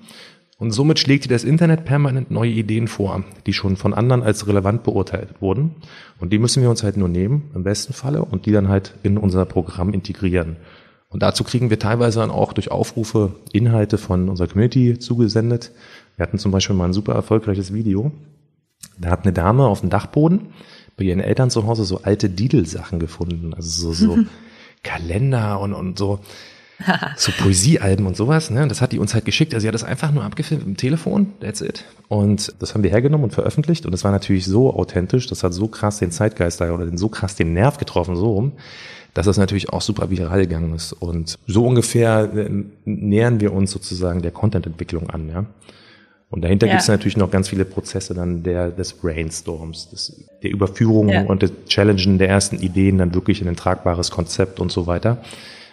Und 0.59 0.71
somit 0.71 0.97
schlägt 0.97 1.25
dir 1.25 1.29
das 1.29 1.43
Internet 1.43 1.85
permanent 1.85 2.31
neue 2.31 2.51
Ideen 2.51 2.87
vor, 2.87 3.23
die 3.45 3.53
schon 3.53 3.77
von 3.77 3.93
anderen 3.93 4.23
als 4.23 4.47
relevant 4.47 4.83
beurteilt 4.83 5.39
wurden. 5.39 5.75
Und 6.19 6.33
die 6.33 6.39
müssen 6.39 6.63
wir 6.63 6.69
uns 6.69 6.81
halt 6.81 6.97
nur 6.97 7.09
nehmen, 7.09 7.51
im 7.53 7.63
besten 7.63 7.93
Falle, 7.93 8.25
und 8.25 8.47
die 8.47 8.51
dann 8.51 8.67
halt 8.67 8.95
in 9.03 9.17
unser 9.17 9.45
Programm 9.45 9.93
integrieren. 9.93 10.57
Und 11.09 11.21
dazu 11.21 11.43
kriegen 11.43 11.69
wir 11.69 11.77
teilweise 11.77 12.19
dann 12.19 12.31
auch 12.31 12.53
durch 12.53 12.71
Aufrufe 12.71 13.35
Inhalte 13.53 13.97
von 13.97 14.29
unserer 14.29 14.47
Community 14.47 14.97
zugesendet. 14.97 15.71
Wir 16.15 16.23
hatten 16.23 16.39
zum 16.39 16.51
Beispiel 16.51 16.75
mal 16.75 16.85
ein 16.85 16.93
super 16.93 17.13
erfolgreiches 17.13 17.73
Video. 17.73 18.11
Da 18.99 19.11
hat 19.11 19.23
eine 19.23 19.33
Dame 19.33 19.67
auf 19.67 19.81
dem 19.81 19.89
Dachboden 19.89 20.47
bei 20.97 21.05
ihren 21.05 21.19
Eltern 21.19 21.51
zu 21.51 21.67
Hause 21.67 21.85
so 21.85 22.01
alte 22.01 22.29
Didel-Sachen 22.29 22.99
gefunden. 22.99 23.53
Also 23.53 23.93
so, 23.93 24.15
so 24.15 24.23
Kalender 24.83 25.59
und, 25.59 25.73
und 25.73 25.99
so, 25.99 26.19
so 27.17 27.31
Poesiealben 27.31 28.05
und 28.05 28.15
sowas. 28.15 28.49
Ne? 28.49 28.67
Das 28.67 28.81
hat 28.81 28.91
die 28.91 28.99
uns 28.99 29.13
halt 29.13 29.25
geschickt. 29.25 29.53
Also 29.53 29.63
sie 29.63 29.67
hat 29.67 29.75
das 29.75 29.83
einfach 29.83 30.11
nur 30.11 30.23
abgefilmt 30.23 30.65
mit 30.65 30.75
dem 30.75 30.79
Telefon, 30.79 31.33
that's 31.39 31.61
it. 31.61 31.85
Und 32.07 32.53
das 32.59 32.73
haben 32.73 32.83
wir 32.83 32.91
hergenommen 32.91 33.25
und 33.25 33.31
veröffentlicht. 33.31 33.85
Und 33.85 33.91
das 33.91 34.03
war 34.03 34.11
natürlich 34.11 34.45
so 34.45 34.73
authentisch, 34.73 35.27
das 35.27 35.43
hat 35.43 35.53
so 35.53 35.67
krass 35.67 35.99
den 35.99 36.11
Zeitgeist 36.11 36.61
da 36.61 36.71
oder 36.71 36.85
den, 36.85 36.97
so 36.97 37.09
krass 37.09 37.35
den 37.35 37.53
Nerv 37.53 37.77
getroffen, 37.77 38.15
so 38.15 38.31
rum, 38.31 38.53
dass 39.13 39.25
das 39.25 39.37
natürlich 39.37 39.69
auch 39.69 39.81
super 39.81 40.09
viral 40.09 40.41
gegangen 40.41 40.75
ist. 40.75 40.93
Und 40.93 41.37
so 41.47 41.65
ungefähr 41.65 42.31
äh, 42.35 42.49
nähern 42.85 43.39
wir 43.39 43.53
uns 43.53 43.71
sozusagen 43.71 44.21
der 44.21 44.31
Content-Entwicklung 44.31 45.09
an, 45.09 45.29
ja. 45.29 45.45
Und 46.29 46.41
dahinter 46.43 46.67
ja. 46.67 46.73
gibt 46.73 46.81
es 46.81 46.89
natürlich 46.89 47.15
noch 47.15 47.31
ganz 47.31 47.47
viele 47.47 47.63
Prozesse 47.63 48.13
dann 48.13 48.43
der, 48.43 48.69
des 48.69 48.91
Brainstorms, 48.91 49.89
des, 49.89 50.25
der 50.43 50.51
Überführung 50.51 51.07
ja. 51.07 51.23
und 51.23 51.41
des 51.41 51.51
Challengen 51.67 52.17
der 52.17 52.27
ersten 52.27 52.57
Ideen 52.57 52.97
dann 52.97 53.15
wirklich 53.15 53.41
in 53.41 53.47
ein 53.47 53.55
tragbares 53.55 54.11
Konzept 54.11 54.59
und 54.59 54.69
so 54.69 54.87
weiter. 54.87 55.19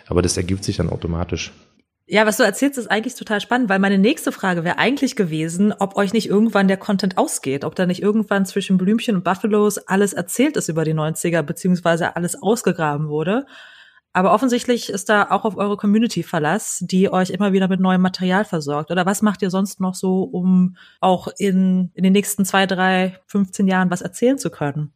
Aber 0.06 0.22
das 0.22 0.36
ergibt 0.36 0.64
sich 0.64 0.76
dann 0.76 0.90
automatisch. 0.90 1.52
Ja, 2.06 2.26
was 2.26 2.36
du 2.36 2.42
erzählst, 2.42 2.76
ist 2.76 2.90
eigentlich 2.90 3.14
total 3.14 3.40
spannend, 3.40 3.70
weil 3.70 3.78
meine 3.78 3.96
nächste 3.96 4.30
Frage 4.30 4.62
wäre 4.62 4.76
eigentlich 4.76 5.16
gewesen, 5.16 5.72
ob 5.72 5.96
euch 5.96 6.12
nicht 6.12 6.28
irgendwann 6.28 6.68
der 6.68 6.76
Content 6.76 7.16
ausgeht, 7.16 7.64
ob 7.64 7.74
da 7.74 7.86
nicht 7.86 8.02
irgendwann 8.02 8.44
zwischen 8.44 8.76
Blümchen 8.76 9.16
und 9.16 9.24
Buffalos 9.24 9.78
alles 9.78 10.12
erzählt 10.12 10.58
ist 10.58 10.68
über 10.68 10.84
die 10.84 10.92
90er, 10.92 11.40
beziehungsweise 11.40 12.14
alles 12.14 12.40
ausgegraben 12.42 13.08
wurde. 13.08 13.46
Aber 14.12 14.34
offensichtlich 14.34 14.90
ist 14.90 15.08
da 15.08 15.28
auch 15.30 15.44
auf 15.44 15.56
eure 15.56 15.78
Community 15.78 16.22
Verlass, 16.22 16.84
die 16.86 17.10
euch 17.10 17.30
immer 17.30 17.54
wieder 17.54 17.68
mit 17.68 17.80
neuem 17.80 18.02
Material 18.02 18.44
versorgt. 18.44 18.90
Oder 18.90 19.06
was 19.06 19.22
macht 19.22 19.40
ihr 19.40 19.50
sonst 19.50 19.80
noch 19.80 19.94
so, 19.94 20.22
um 20.22 20.76
auch 21.00 21.28
in, 21.38 21.90
in 21.94 22.04
den 22.04 22.12
nächsten 22.12 22.44
zwei, 22.44 22.66
drei, 22.66 23.18
15 23.26 23.66
Jahren 23.66 23.90
was 23.90 24.02
erzählen 24.02 24.38
zu 24.38 24.50
können? 24.50 24.92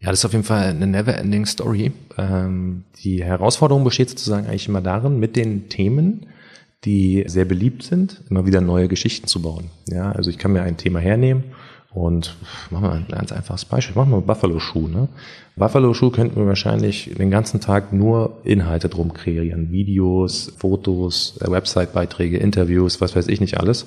Ja, 0.00 0.10
das 0.10 0.20
ist 0.20 0.24
auf 0.24 0.32
jeden 0.32 0.44
Fall 0.44 0.68
eine 0.68 0.86
never-ending 0.86 1.44
Story. 1.44 1.92
Ähm, 2.16 2.84
die 3.04 3.22
Herausforderung 3.22 3.84
besteht 3.84 4.08
sozusagen 4.08 4.46
eigentlich 4.46 4.66
immer 4.66 4.80
darin, 4.80 5.18
mit 5.18 5.36
den 5.36 5.68
Themen, 5.68 6.26
die 6.84 7.24
sehr 7.26 7.44
beliebt 7.44 7.82
sind, 7.82 8.22
immer 8.30 8.46
wieder 8.46 8.62
neue 8.62 8.88
Geschichten 8.88 9.26
zu 9.26 9.42
bauen. 9.42 9.70
Ja, 9.86 10.12
also 10.12 10.30
ich 10.30 10.38
kann 10.38 10.52
mir 10.52 10.62
ein 10.62 10.78
Thema 10.78 11.00
hernehmen 11.00 11.44
und 11.92 12.36
machen 12.70 12.84
wir 12.84 12.92
ein 12.92 13.06
ganz 13.10 13.32
einfaches 13.32 13.66
Beispiel. 13.66 13.96
Machen 13.96 14.12
wir 14.12 14.22
Buffalo 14.22 14.58
Schuh. 14.58 14.88
Ne? 14.88 15.08
Buffalo 15.56 15.92
Schuh 15.92 16.10
könnten 16.10 16.36
wir 16.36 16.46
wahrscheinlich 16.46 17.10
den 17.18 17.30
ganzen 17.30 17.60
Tag 17.60 17.92
nur 17.92 18.38
Inhalte 18.44 18.88
drum 18.88 19.12
kreieren. 19.12 19.70
Videos, 19.70 20.52
Fotos, 20.56 21.36
äh, 21.40 21.50
Website-Beiträge, 21.50 22.38
Interviews, 22.38 23.02
was 23.02 23.14
weiß 23.16 23.28
ich 23.28 23.40
nicht 23.40 23.58
alles. 23.58 23.86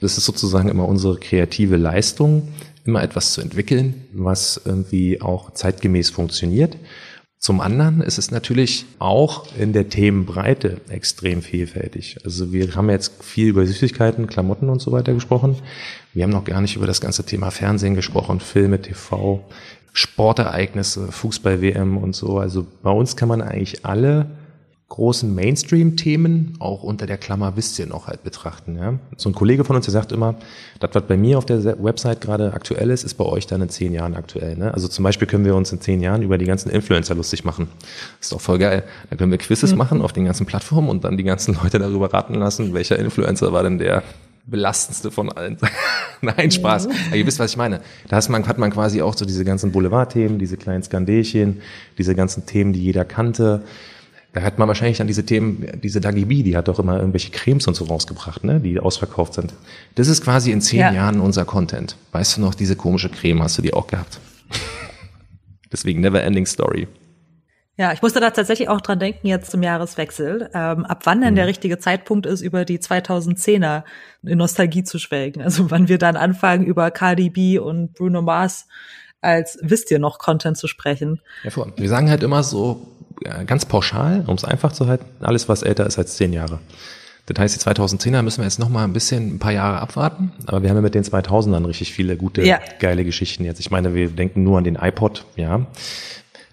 Das 0.00 0.16
ist 0.16 0.24
sozusagen 0.24 0.70
immer 0.70 0.88
unsere 0.88 1.18
kreative 1.18 1.76
Leistung, 1.76 2.48
immer 2.90 3.02
etwas 3.02 3.32
zu 3.32 3.40
entwickeln, 3.40 4.04
was 4.12 4.60
irgendwie 4.64 5.22
auch 5.22 5.52
zeitgemäß 5.52 6.10
funktioniert. 6.10 6.76
Zum 7.38 7.60
anderen 7.60 8.02
ist 8.02 8.18
es 8.18 8.30
natürlich 8.30 8.84
auch 8.98 9.46
in 9.56 9.72
der 9.72 9.88
Themenbreite 9.88 10.80
extrem 10.90 11.40
vielfältig. 11.40 12.18
Also 12.24 12.52
wir 12.52 12.74
haben 12.74 12.90
jetzt 12.90 13.22
viel 13.22 13.48
über 13.48 13.64
Süßigkeiten, 13.64 14.26
Klamotten 14.26 14.68
und 14.68 14.82
so 14.82 14.92
weiter 14.92 15.14
gesprochen. 15.14 15.56
Wir 16.12 16.24
haben 16.24 16.32
noch 16.32 16.44
gar 16.44 16.60
nicht 16.60 16.76
über 16.76 16.86
das 16.86 17.00
ganze 17.00 17.24
Thema 17.24 17.50
Fernsehen 17.50 17.94
gesprochen, 17.94 18.40
Filme, 18.40 18.82
TV, 18.82 19.42
Sportereignisse, 19.92 21.10
Fußball-WM 21.10 21.96
und 21.96 22.14
so. 22.14 22.38
Also 22.38 22.66
bei 22.82 22.90
uns 22.90 23.16
kann 23.16 23.28
man 23.28 23.40
eigentlich 23.40 23.86
alle 23.86 24.26
großen 24.90 25.32
Mainstream-Themen 25.32 26.56
auch 26.58 26.82
unter 26.82 27.06
der 27.06 27.16
Klammer 27.16 27.56
wisst 27.56 27.78
ihr 27.78 27.86
noch 27.86 28.08
halt 28.08 28.24
betrachten. 28.24 28.76
Ja? 28.76 28.98
So 29.16 29.30
ein 29.30 29.34
Kollege 29.34 29.64
von 29.64 29.76
uns, 29.76 29.86
der 29.86 29.92
sagt 29.92 30.10
immer, 30.10 30.34
das, 30.80 30.90
was 30.92 31.04
bei 31.04 31.16
mir 31.16 31.38
auf 31.38 31.46
der 31.46 31.82
Website 31.82 32.20
gerade 32.20 32.52
aktuell 32.52 32.90
ist, 32.90 33.04
ist 33.04 33.14
bei 33.14 33.24
euch 33.24 33.46
dann 33.46 33.62
in 33.62 33.68
zehn 33.68 33.92
Jahren 33.92 34.16
aktuell. 34.16 34.56
Ne? 34.56 34.74
Also 34.74 34.88
zum 34.88 35.04
Beispiel 35.04 35.28
können 35.28 35.44
wir 35.44 35.54
uns 35.54 35.70
in 35.72 35.80
zehn 35.80 36.00
Jahren 36.02 36.22
über 36.22 36.38
die 36.38 36.44
ganzen 36.44 36.70
Influencer 36.70 37.14
lustig 37.14 37.44
machen. 37.44 37.68
ist 38.20 38.32
doch 38.32 38.40
voll 38.40 38.58
geil. 38.58 38.82
Dann 39.08 39.18
können 39.18 39.30
wir 39.30 39.38
Quizzes 39.38 39.70
mhm. 39.72 39.78
machen 39.78 40.02
auf 40.02 40.12
den 40.12 40.24
ganzen 40.24 40.44
Plattformen 40.44 40.88
und 40.88 41.04
dann 41.04 41.16
die 41.16 41.24
ganzen 41.24 41.54
Leute 41.62 41.78
darüber 41.78 42.12
raten 42.12 42.34
lassen, 42.34 42.74
welcher 42.74 42.98
Influencer 42.98 43.52
war 43.52 43.62
denn 43.62 43.78
der 43.78 44.02
belastendste 44.44 45.12
von 45.12 45.30
allen. 45.30 45.56
Nein, 46.20 46.50
Spaß. 46.50 46.88
Aber 46.88 47.16
ihr 47.16 47.26
wisst, 47.26 47.38
was 47.38 47.52
ich 47.52 47.56
meine. 47.56 47.80
Da 48.08 48.16
hat 48.16 48.28
man, 48.28 48.48
hat 48.48 48.58
man 48.58 48.72
quasi 48.72 49.02
auch 49.02 49.16
so 49.16 49.24
diese 49.24 49.44
ganzen 49.44 49.70
Boulevardthemen, 49.70 50.40
diese 50.40 50.56
kleinen 50.56 50.82
Skandelchen, 50.82 51.60
diese 51.96 52.16
ganzen 52.16 52.44
Themen, 52.44 52.72
die 52.72 52.82
jeder 52.82 53.04
kannte. 53.04 53.62
Da 54.32 54.42
hat 54.42 54.58
man 54.58 54.68
wahrscheinlich 54.68 54.98
dann 54.98 55.08
diese 55.08 55.26
Themen, 55.26 55.66
diese 55.82 56.00
Dagi 56.00 56.24
B, 56.24 56.42
die 56.42 56.56
hat 56.56 56.68
doch 56.68 56.78
immer 56.78 56.98
irgendwelche 56.98 57.30
Cremes 57.30 57.66
und 57.66 57.74
so 57.74 57.84
rausgebracht, 57.86 58.44
ne, 58.44 58.60
die 58.60 58.78
ausverkauft 58.78 59.34
sind. 59.34 59.54
Das 59.96 60.06
ist 60.06 60.22
quasi 60.22 60.52
in 60.52 60.60
zehn 60.60 60.80
ja. 60.80 60.92
Jahren 60.92 61.20
unser 61.20 61.44
Content. 61.44 61.96
Weißt 62.12 62.36
du 62.36 62.40
noch, 62.40 62.54
diese 62.54 62.76
komische 62.76 63.08
Creme 63.08 63.42
hast 63.42 63.58
du 63.58 63.62
die 63.62 63.74
auch 63.74 63.88
gehabt? 63.88 64.20
Deswegen 65.72 66.00
Never 66.00 66.22
Ending 66.22 66.46
Story. 66.46 66.86
Ja, 67.76 67.92
ich 67.94 68.02
musste 68.02 68.20
da 68.20 68.30
tatsächlich 68.30 68.68
auch 68.68 68.82
dran 68.82 68.98
denken 68.98 69.26
jetzt 69.26 69.50
zum 69.50 69.62
Jahreswechsel, 69.62 70.50
ähm, 70.52 70.84
ab 70.84 71.00
wann 71.04 71.22
denn 71.22 71.32
mhm. 71.32 71.36
der 71.36 71.46
richtige 71.46 71.78
Zeitpunkt 71.78 72.26
ist, 72.26 72.42
über 72.42 72.66
die 72.66 72.78
2010er 72.78 73.84
in 74.22 74.36
Nostalgie 74.36 74.84
zu 74.84 74.98
schwelgen. 74.98 75.40
Also 75.42 75.70
wann 75.70 75.88
wir 75.88 75.96
dann 75.96 76.16
anfangen, 76.16 76.66
über 76.66 76.90
Cardi 76.90 77.30
B 77.30 77.58
und 77.58 77.94
Bruno 77.94 78.20
Mars 78.20 78.68
als 79.20 79.58
wisst 79.62 79.90
ihr 79.90 79.98
noch 79.98 80.18
Content 80.18 80.56
zu 80.56 80.66
sprechen. 80.66 81.20
Ja, 81.44 81.50
vor. 81.50 81.72
Wir 81.76 81.88
sagen 81.88 82.10
halt 82.10 82.22
immer 82.22 82.42
so 82.42 82.86
ganz 83.46 83.66
pauschal, 83.66 84.24
um 84.26 84.34
es 84.34 84.44
einfach 84.44 84.72
zu 84.72 84.86
halten, 84.86 85.04
alles 85.20 85.48
was 85.48 85.62
älter 85.62 85.86
ist 85.86 85.98
als 85.98 86.16
zehn 86.16 86.32
Jahre. 86.32 86.58
Das 87.26 87.38
heißt, 87.38 87.54
die 87.54 87.70
2010er 87.70 88.22
müssen 88.22 88.38
wir 88.38 88.44
jetzt 88.44 88.58
noch 88.58 88.68
mal 88.68 88.82
ein 88.82 88.92
bisschen, 88.92 89.34
ein 89.34 89.38
paar 89.38 89.52
Jahre 89.52 89.78
abwarten. 89.78 90.32
Aber 90.46 90.62
wir 90.62 90.70
haben 90.70 90.76
ja 90.76 90.82
mit 90.82 90.94
den 90.94 91.04
2000ern 91.04 91.64
richtig 91.66 91.92
viele 91.92 92.16
gute, 92.16 92.42
ja. 92.42 92.58
geile 92.80 93.04
Geschichten 93.04 93.44
jetzt. 93.44 93.60
Ich 93.60 93.70
meine, 93.70 93.94
wir 93.94 94.08
denken 94.08 94.42
nur 94.42 94.58
an 94.58 94.64
den 94.64 94.76
iPod, 94.76 95.26
ja. 95.36 95.66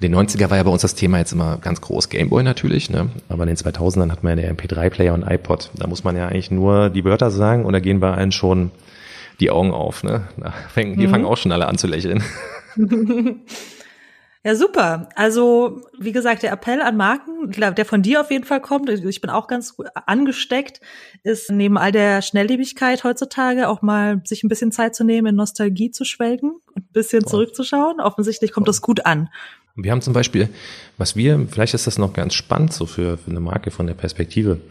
Den 0.03 0.15
90er 0.15 0.51
war 0.51 0.57
ja 0.57 0.63
bei 0.63 0.69
uns 0.69 0.83
das 0.83 0.93
Thema 0.93 1.17
jetzt 1.17 1.31
immer 1.31 1.57
ganz 1.57 1.81
groß. 1.81 2.09
Gameboy 2.09 2.43
natürlich, 2.43 2.91
ne? 2.91 3.09
Aber 3.29 3.43
in 3.43 3.47
den 3.47 3.57
2000ern 3.57 4.11
hat 4.11 4.23
man 4.23 4.37
ja 4.37 4.43
der 4.43 4.55
MP3-Player 4.55 5.15
und 5.15 5.23
iPod. 5.23 5.71
Da 5.73 5.87
muss 5.87 6.03
man 6.03 6.15
ja 6.15 6.27
eigentlich 6.27 6.51
nur 6.51 6.91
die 6.91 7.03
Wörter 7.03 7.31
sagen 7.31 7.65
und 7.65 7.73
da 7.73 7.79
gehen 7.79 7.99
bei 7.99 8.13
allen 8.13 8.31
schon 8.31 8.69
die 9.39 9.49
Augen 9.49 9.71
auf, 9.71 10.03
ne? 10.03 10.27
Da 10.37 10.51
fängen, 10.71 10.99
die 10.99 11.07
mhm. 11.07 11.11
fangen 11.11 11.25
auch 11.25 11.37
schon 11.37 11.51
alle 11.51 11.67
an 11.67 11.79
zu 11.79 11.87
lächeln. 11.87 12.23
Ja, 14.47 14.55
super. 14.55 15.09
Also, 15.15 15.81
wie 15.99 16.13
gesagt, 16.13 16.41
der 16.41 16.53
Appell 16.53 16.81
an 16.81 16.95
Marken, 16.95 17.51
der 17.51 17.83
von 17.83 18.01
dir 18.01 18.21
auf 18.21 18.31
jeden 18.31 18.45
Fall 18.45 18.61
kommt, 18.61 18.87
ich 18.87 19.19
bin 19.19 19.29
auch 19.29 19.47
ganz 19.47 19.75
angesteckt, 20.05 20.79
ist 21.23 21.51
neben 21.51 21.77
all 21.77 21.91
der 21.91 22.21
Schnelllebigkeit 22.21 23.03
heutzutage 23.03 23.67
auch 23.67 23.81
mal 23.81 24.21
sich 24.23 24.45
ein 24.45 24.47
bisschen 24.47 24.71
Zeit 24.71 24.95
zu 24.95 25.03
nehmen, 25.03 25.27
in 25.27 25.35
Nostalgie 25.35 25.91
zu 25.91 26.05
schwelgen 26.05 26.51
und 26.75 26.85
ein 26.85 26.93
bisschen 26.93 27.23
Voll. 27.23 27.31
zurückzuschauen. 27.31 27.99
Offensichtlich 27.99 28.53
kommt 28.53 28.67
Voll. 28.67 28.71
das 28.71 28.81
gut 28.81 29.05
an. 29.05 29.27
Wir 29.75 29.91
haben 29.91 30.01
zum 30.01 30.13
Beispiel, 30.13 30.47
was 30.97 31.17
wir, 31.17 31.45
vielleicht 31.51 31.73
ist 31.73 31.85
das 31.85 31.97
noch 31.97 32.13
ganz 32.13 32.33
spannend 32.33 32.71
so 32.71 32.85
für, 32.85 33.17
für 33.17 33.29
eine 33.29 33.41
Marke 33.41 33.69
von 33.69 33.85
der 33.85 33.95
Perspektive. 33.95 34.61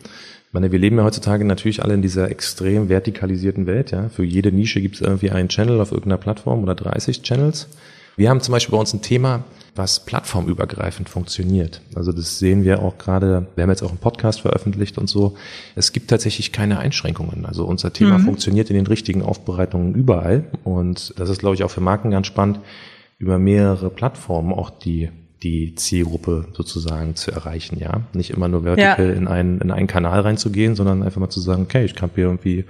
Ich 0.49 0.55
meine, 0.55 0.73
wir 0.73 0.79
leben 0.79 0.97
ja 0.97 1.05
heutzutage 1.05 1.45
natürlich 1.45 1.83
alle 1.83 1.92
in 1.92 2.01
dieser 2.01 2.31
extrem 2.31 2.88
vertikalisierten 2.88 3.66
Welt. 3.66 3.90
Ja, 3.90 4.09
Für 4.09 4.25
jede 4.25 4.53
Nische 4.53 4.81
gibt 4.81 4.95
es 4.95 5.01
irgendwie 5.03 5.33
einen 5.33 5.51
Channel 5.51 5.83
auf 5.83 5.92
irgendeiner 5.92 6.16
Plattform 6.16 6.62
oder 6.62 6.75
30 6.75 7.21
Channels. 7.21 7.69
Wir 8.16 8.31
haben 8.31 8.40
zum 8.40 8.52
Beispiel 8.52 8.72
bei 8.72 8.79
uns 8.79 8.94
ein 8.94 9.02
Thema, 9.02 9.44
was 9.74 10.07
plattformübergreifend 10.07 11.11
funktioniert. 11.11 11.83
Also 11.94 12.12
das 12.12 12.38
sehen 12.38 12.64
wir 12.64 12.81
auch 12.81 12.96
gerade, 12.96 13.46
wir 13.55 13.62
haben 13.62 13.70
jetzt 13.70 13.83
auch 13.83 13.90
einen 13.90 13.98
Podcast 13.98 14.40
veröffentlicht 14.40 14.96
und 14.96 15.07
so. 15.07 15.37
Es 15.74 15.92
gibt 15.92 16.09
tatsächlich 16.09 16.50
keine 16.50 16.79
Einschränkungen. 16.79 17.44
Also 17.44 17.66
unser 17.66 17.92
Thema 17.92 18.18
mhm. 18.18 18.24
funktioniert 18.24 18.70
in 18.70 18.76
den 18.76 18.87
richtigen 18.87 19.22
Aufbereitungen 19.22 19.94
überall. 19.94 20.44
Und 20.64 21.12
das 21.18 21.29
ist, 21.29 21.40
glaube 21.40 21.57
ich, 21.57 21.62
auch 21.62 21.70
für 21.70 21.83
Marken 21.83 22.11
ganz 22.11 22.26
spannend, 22.26 22.61
über 23.18 23.38
mehrere 23.38 23.90
Plattformen 23.90 24.52
auch 24.52 24.70
die 24.70 25.11
die 25.42 25.74
Zielgruppe 25.74 26.48
sozusagen 26.55 27.14
zu 27.14 27.31
erreichen, 27.31 27.79
ja. 27.79 28.00
Nicht 28.14 28.31
immer 28.31 28.48
nur 28.48 28.64
vertikal 28.64 29.09
ja. 29.11 29.12
in 29.12 29.29
einen, 29.29 29.61
in 29.61 29.70
einen 29.70 29.87
Kanal 29.87 30.20
reinzugehen, 30.20 30.74
sondern 30.74 31.02
einfach 31.02 31.20
mal 31.20 31.29
zu 31.29 31.40
sagen, 31.40 31.64
okay, 31.64 31.85
ich 31.85 31.94
kann 31.94 32.11
hier 32.14 32.24
irgendwie 32.24 32.64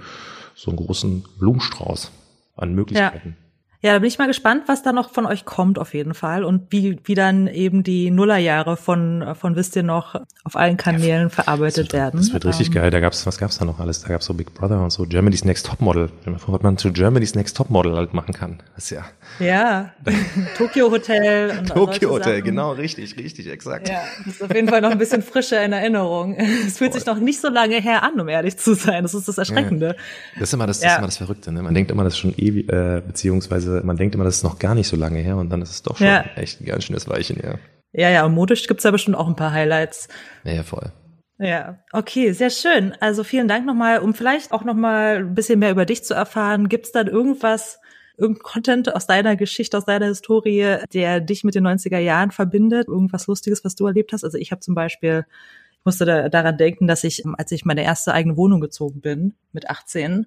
so 0.53 0.69
einen 0.71 0.77
großen 0.77 1.23
Blumenstrauß 1.39 2.11
an 2.57 2.75
Möglichkeiten. 2.75 3.37
Ja. 3.39 3.46
Ja, 3.87 3.93
da 3.93 3.99
bin 3.99 4.09
ich 4.09 4.17
mal 4.17 4.27
gespannt, 4.27 4.63
was 4.67 4.83
da 4.83 4.91
noch 4.91 5.11
von 5.11 5.25
euch 5.25 5.45
kommt 5.45 5.79
auf 5.79 5.93
jeden 5.93 6.13
Fall 6.13 6.43
und 6.43 6.73
wie, 6.73 6.99
wie 7.05 7.15
dann 7.15 7.47
eben 7.47 7.83
die 7.83 8.11
Nullerjahre 8.11 8.75
von, 8.75 9.33
von 9.39 9.55
wisst 9.55 9.77
ihr 9.77 9.83
noch 9.83 10.19
auf 10.43 10.57
allen 10.57 10.75
Kanälen 10.75 11.23
ja, 11.23 11.29
verarbeitet 11.29 11.77
das 11.77 11.77
wird, 11.77 11.93
werden. 11.93 12.19
Das 12.19 12.33
wird 12.33 12.45
richtig 12.45 12.67
ähm, 12.67 12.73
geil. 12.73 12.91
Da 12.91 12.99
gab's, 12.99 13.25
was 13.25 13.37
gab's 13.37 13.59
da 13.59 13.63
noch 13.63 13.79
alles? 13.79 14.01
Da 14.01 14.09
gab's 14.09 14.25
so 14.25 14.33
Big 14.33 14.53
Brother 14.53 14.83
und 14.83 14.89
so 14.89 15.05
Germany's 15.05 15.45
Next 15.45 15.67
Topmodel. 15.67 16.09
Was 16.25 16.61
man 16.61 16.77
zu 16.77 16.91
Germany's 16.91 17.33
Next 17.33 17.55
Topmodel 17.55 17.95
halt 17.95 18.13
machen 18.13 18.33
kann. 18.33 18.61
Das 18.75 18.83
ist 18.83 18.89
ja. 18.89 19.05
Ja. 19.39 19.93
Tokyo 20.57 20.91
Hotel. 20.91 21.63
Tokyo 21.63 22.09
Hotel, 22.09 22.41
genau, 22.41 22.73
richtig, 22.73 23.17
richtig, 23.17 23.47
exakt. 23.47 23.87
Ja, 23.87 24.01
das 24.25 24.35
ist 24.35 24.43
auf 24.43 24.53
jeden 24.53 24.67
Fall 24.67 24.81
noch 24.81 24.91
ein 24.91 24.97
bisschen 24.97 25.21
frischer 25.21 25.63
in 25.63 25.71
Erinnerung. 25.71 26.35
Es 26.35 26.77
fühlt 26.77 26.91
Voll. 26.91 26.99
sich 26.99 27.05
noch 27.05 27.19
nicht 27.19 27.39
so 27.39 27.47
lange 27.47 27.79
her 27.79 28.03
an, 28.03 28.19
um 28.19 28.27
ehrlich 28.27 28.57
zu 28.57 28.73
sein. 28.73 29.03
Das 29.03 29.13
ist 29.13 29.29
das 29.29 29.37
Erschreckende. 29.37 29.87
Ja. 29.87 29.93
Das 30.39 30.49
ist 30.49 30.53
immer 30.53 30.67
das, 30.67 30.81
das, 30.81 30.91
ist 30.91 30.97
immer 30.97 31.07
das 31.07 31.17
Verrückte, 31.17 31.53
ne? 31.53 31.61
Man 31.61 31.73
denkt 31.73 31.89
immer, 31.89 32.03
das 32.03 32.15
ist 32.15 32.19
schon 32.19 32.33
ewig, 32.35 32.69
äh, 32.69 33.01
beziehungsweise 33.05 33.76
beziehungsweise 33.77 33.85
man 33.85 33.97
denkt 33.97 34.15
immer, 34.15 34.23
das 34.23 34.37
ist 34.37 34.43
noch 34.43 34.59
gar 34.59 34.75
nicht 34.75 34.87
so 34.87 34.95
lange 34.95 35.19
her 35.19 35.37
und 35.37 35.49
dann 35.49 35.61
ist 35.61 35.71
es 35.71 35.83
doch 35.83 35.97
schon 35.97 36.07
ja. 36.07 36.25
echt 36.35 36.61
ein 36.61 36.65
ganz 36.65 36.83
schönes 36.85 37.07
Weichen 37.07 37.37
her. 37.37 37.59
Ja, 37.93 38.09
ja, 38.09 38.25
und 38.25 38.33
modisch 38.33 38.67
gibt's 38.67 38.83
da 38.83 38.91
bestimmt 38.91 39.17
auch 39.17 39.27
ein 39.27 39.35
paar 39.35 39.51
Highlights. 39.51 40.07
Ja, 40.43 40.53
ja, 40.53 40.63
voll. 40.63 40.91
Ja, 41.39 41.79
okay, 41.93 42.31
sehr 42.31 42.49
schön. 42.49 42.95
Also 42.99 43.23
vielen 43.23 43.47
Dank 43.47 43.65
nochmal, 43.65 43.99
um 43.99 44.13
vielleicht 44.13 44.51
auch 44.51 44.63
nochmal 44.63 45.17
ein 45.17 45.35
bisschen 45.35 45.59
mehr 45.59 45.71
über 45.71 45.85
dich 45.85 46.03
zu 46.03 46.13
erfahren. 46.13 46.67
Gibt's 46.67 46.91
dann 46.91 47.07
irgendwas, 47.07 47.79
irgendein 48.17 48.43
Content 48.43 48.95
aus 48.95 49.05
deiner 49.05 49.35
Geschichte, 49.35 49.77
aus 49.77 49.85
deiner 49.85 50.07
Historie, 50.07 50.77
der 50.93 51.21
dich 51.21 51.43
mit 51.43 51.53
den 51.53 51.67
90er 51.67 51.99
Jahren 51.99 52.31
verbindet? 52.31 52.87
Irgendwas 52.87 53.27
Lustiges, 53.27 53.63
was 53.63 53.75
du 53.75 53.85
erlebt 53.85 54.13
hast? 54.13 54.23
Also 54.23 54.37
ich 54.37 54.51
habe 54.51 54.61
zum 54.61 54.73
Beispiel, 54.73 55.25
ich 55.73 55.85
musste 55.85 56.05
da, 56.05 56.27
daran 56.27 56.57
denken, 56.57 56.87
dass 56.87 57.03
ich, 57.03 57.23
als 57.37 57.51
ich 57.51 57.65
meine 57.65 57.83
erste 57.83 58.13
eigene 58.13 58.35
Wohnung 58.35 58.59
gezogen 58.59 58.99
bin, 59.01 59.35
mit 59.51 59.69
18, 59.69 60.25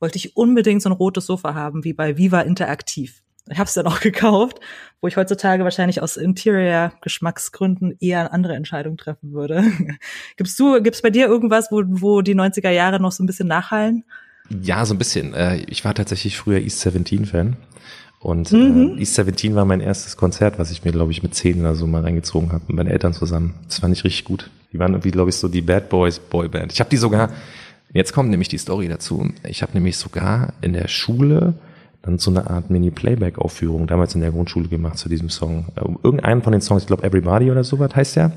wollte 0.00 0.16
ich 0.16 0.36
unbedingt 0.36 0.82
so 0.82 0.88
ein 0.88 0.94
rotes 0.94 1.26
Sofa 1.26 1.54
haben, 1.54 1.84
wie 1.84 1.92
bei 1.92 2.16
Viva 2.16 2.40
Interaktiv. 2.40 3.22
Ich 3.48 3.58
habe 3.58 3.68
es 3.68 3.74
dann 3.74 3.86
auch 3.86 4.00
gekauft, 4.00 4.60
wo 5.00 5.08
ich 5.08 5.16
heutzutage 5.16 5.64
wahrscheinlich 5.64 6.02
aus 6.02 6.16
Interior-Geschmacksgründen 6.16 7.96
eher 8.00 8.20
eine 8.20 8.32
andere 8.32 8.54
Entscheidung 8.54 8.96
treffen 8.96 9.32
würde. 9.32 9.64
gibst 10.36 10.58
du, 10.58 10.82
gibt's 10.82 11.02
bei 11.02 11.10
dir 11.10 11.26
irgendwas, 11.26 11.70
wo, 11.70 11.82
wo 11.86 12.22
die 12.22 12.34
90er 12.34 12.70
Jahre 12.70 13.00
noch 13.00 13.12
so 13.12 13.22
ein 13.22 13.26
bisschen 13.26 13.48
nachhallen? 13.48 14.04
Ja, 14.62 14.84
so 14.84 14.94
ein 14.94 14.98
bisschen. 14.98 15.34
Äh, 15.34 15.58
ich 15.68 15.84
war 15.84 15.94
tatsächlich 15.94 16.36
früher 16.36 16.58
East 16.58 16.80
17 16.80 17.26
Fan. 17.26 17.56
Und 18.18 18.52
mhm. 18.52 18.96
äh, 18.96 19.00
East 19.00 19.14
17 19.14 19.54
war 19.54 19.64
mein 19.64 19.80
erstes 19.80 20.16
Konzert, 20.16 20.58
was 20.58 20.70
ich 20.70 20.84
mir, 20.84 20.92
glaube 20.92 21.12
ich, 21.12 21.22
mit 21.22 21.34
zehn 21.34 21.60
oder 21.60 21.74
so 21.74 21.86
mal 21.86 22.02
reingezogen 22.02 22.52
habe 22.52 22.64
mit 22.68 22.76
meinen 22.76 22.90
Eltern 22.90 23.14
zusammen. 23.14 23.54
Das 23.66 23.78
fand 23.78 23.96
ich 23.96 24.04
richtig 24.04 24.24
gut. 24.24 24.50
Die 24.72 24.78
waren 24.78 24.92
irgendwie, 24.92 25.10
glaube 25.10 25.30
ich, 25.30 25.36
so 25.36 25.48
die 25.48 25.62
Bad 25.62 25.88
Boys 25.88 26.18
Boyband. 26.18 26.72
Ich 26.72 26.80
habe 26.80 26.90
die 26.90 26.98
sogar 26.98 27.30
Jetzt 27.92 28.12
kommt 28.12 28.30
nämlich 28.30 28.48
die 28.48 28.58
Story 28.58 28.88
dazu. 28.88 29.30
Ich 29.44 29.62
habe 29.62 29.72
nämlich 29.72 29.96
sogar 29.96 30.52
in 30.60 30.72
der 30.72 30.88
Schule 30.88 31.54
dann 32.02 32.18
so 32.18 32.30
eine 32.30 32.48
Art 32.48 32.70
Mini-Playback-Aufführung 32.70 33.86
damals 33.86 34.14
in 34.14 34.20
der 34.20 34.30
Grundschule 34.30 34.68
gemacht 34.68 34.98
zu 34.98 35.08
diesem 35.08 35.28
Song. 35.28 35.66
Äh, 35.76 35.82
irgendeinen 36.02 36.42
von 36.42 36.52
den 36.52 36.62
Songs, 36.62 36.82
ich 36.82 36.86
glaube 36.86 37.02
Everybody 37.02 37.50
oder 37.50 37.64
sowas 37.64 37.94
heißt 37.94 38.16
der. 38.16 38.32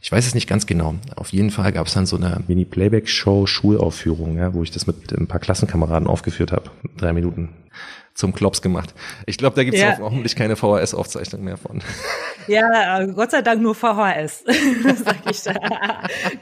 Ich 0.00 0.12
weiß 0.12 0.26
es 0.26 0.34
nicht 0.34 0.48
ganz 0.48 0.66
genau. 0.66 0.96
Auf 1.16 1.32
jeden 1.32 1.50
Fall 1.50 1.72
gab 1.72 1.86
es 1.86 1.94
dann 1.94 2.04
so 2.04 2.16
eine 2.16 2.42
Mini-Playback-Show, 2.46 3.46
Schulaufführung, 3.46 4.36
ja, 4.36 4.52
wo 4.52 4.62
ich 4.62 4.70
das 4.70 4.86
mit 4.86 5.12
ein 5.12 5.26
paar 5.26 5.40
Klassenkameraden 5.40 6.06
aufgeführt 6.06 6.52
habe. 6.52 6.70
Drei 6.98 7.14
Minuten 7.14 7.48
zum 8.14 8.32
Klops 8.32 8.62
gemacht. 8.62 8.94
Ich 9.26 9.38
glaube, 9.38 9.56
da 9.56 9.64
gibt 9.64 9.74
es 9.74 9.82
ja. 9.82 9.98
hoffentlich 9.98 10.36
keine 10.36 10.56
VHS-Aufzeichnung 10.56 11.42
mehr 11.42 11.56
von. 11.56 11.82
Ja, 12.46 13.02
Gott 13.06 13.30
sei 13.30 13.40
Dank 13.40 13.62
nur 13.62 13.74
VHS, 13.74 14.44
sag 15.02 15.30
ich 15.30 15.40
da. 15.44 15.54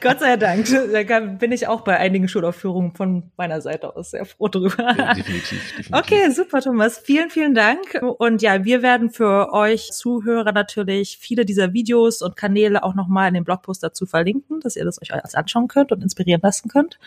Gott 0.01 0.19
sei 0.19 0.35
Dank. 0.35 0.67
Da 1.07 1.19
bin 1.21 1.53
ich 1.53 1.69
auch 1.69 1.79
bei 1.79 1.95
einigen 1.97 2.27
Schulaufführungen 2.27 2.93
von 2.93 3.31
meiner 3.37 3.61
Seite 3.61 3.95
aus 3.95 4.11
sehr 4.11 4.25
froh 4.25 4.49
drüber. 4.49 4.93
Ja, 4.97 5.13
definitiv, 5.13 5.61
definitiv. 5.77 5.93
Okay, 5.93 6.29
super, 6.31 6.59
Thomas. 6.59 6.97
Vielen, 6.97 7.29
vielen 7.29 7.55
Dank. 7.55 8.01
Und 8.17 8.41
ja, 8.41 8.65
wir 8.65 8.81
werden 8.81 9.11
für 9.11 9.53
euch 9.53 9.91
Zuhörer 9.93 10.51
natürlich 10.51 11.19
viele 11.21 11.45
dieser 11.45 11.71
Videos 11.71 12.21
und 12.21 12.35
Kanäle 12.35 12.83
auch 12.83 12.95
nochmal 12.95 13.29
in 13.29 13.35
den 13.35 13.45
Blogpost 13.45 13.81
dazu 13.81 14.05
verlinken, 14.05 14.59
dass 14.59 14.75
ihr 14.75 14.83
das 14.83 15.01
euch 15.01 15.13
alles 15.13 15.35
anschauen 15.35 15.69
könnt 15.69 15.93
und 15.93 16.03
inspirieren 16.03 16.41
lassen 16.43 16.67
könnt. 16.67 16.99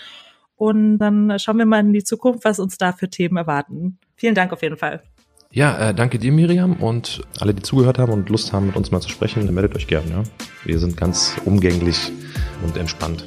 Und 0.57 0.99
dann 0.99 1.39
schauen 1.39 1.59
wir 1.59 1.67
mal 1.67 1.81
in 1.81 1.93
die 1.93 2.05
Zukunft, 2.05 2.45
was 2.45 2.59
uns 2.59 2.79
da 2.79 2.93
für 2.93 3.09
Themen 3.09 3.37
erwarten. 3.37 3.99
Vielen 4.17 4.35
Dank 4.35 4.53
auf 4.53 4.63
jeden 4.63 4.77
Fall. 4.77 5.03
Ja, 5.53 5.91
äh, 5.91 5.95
danke 5.95 6.19
dir, 6.19 6.33
Miriam, 6.33 6.75
und 6.75 7.23
alle, 7.41 7.55
die 7.55 7.63
zugehört 7.63 7.99
haben 7.99 8.13
und 8.13 8.29
Lust 8.29 8.53
haben, 8.53 8.67
mit 8.67 8.77
uns 8.77 8.91
mal 8.91 9.01
zu 9.01 9.09
sprechen, 9.09 9.53
meldet 9.55 9.75
euch 9.77 9.87
gerne. 9.87 10.11
Ja? 10.11 10.23
Wir 10.65 10.79
sind 10.79 10.97
ganz 10.97 11.37
umgänglich 11.45 12.13
und 12.65 12.77
entspannt. 12.77 13.27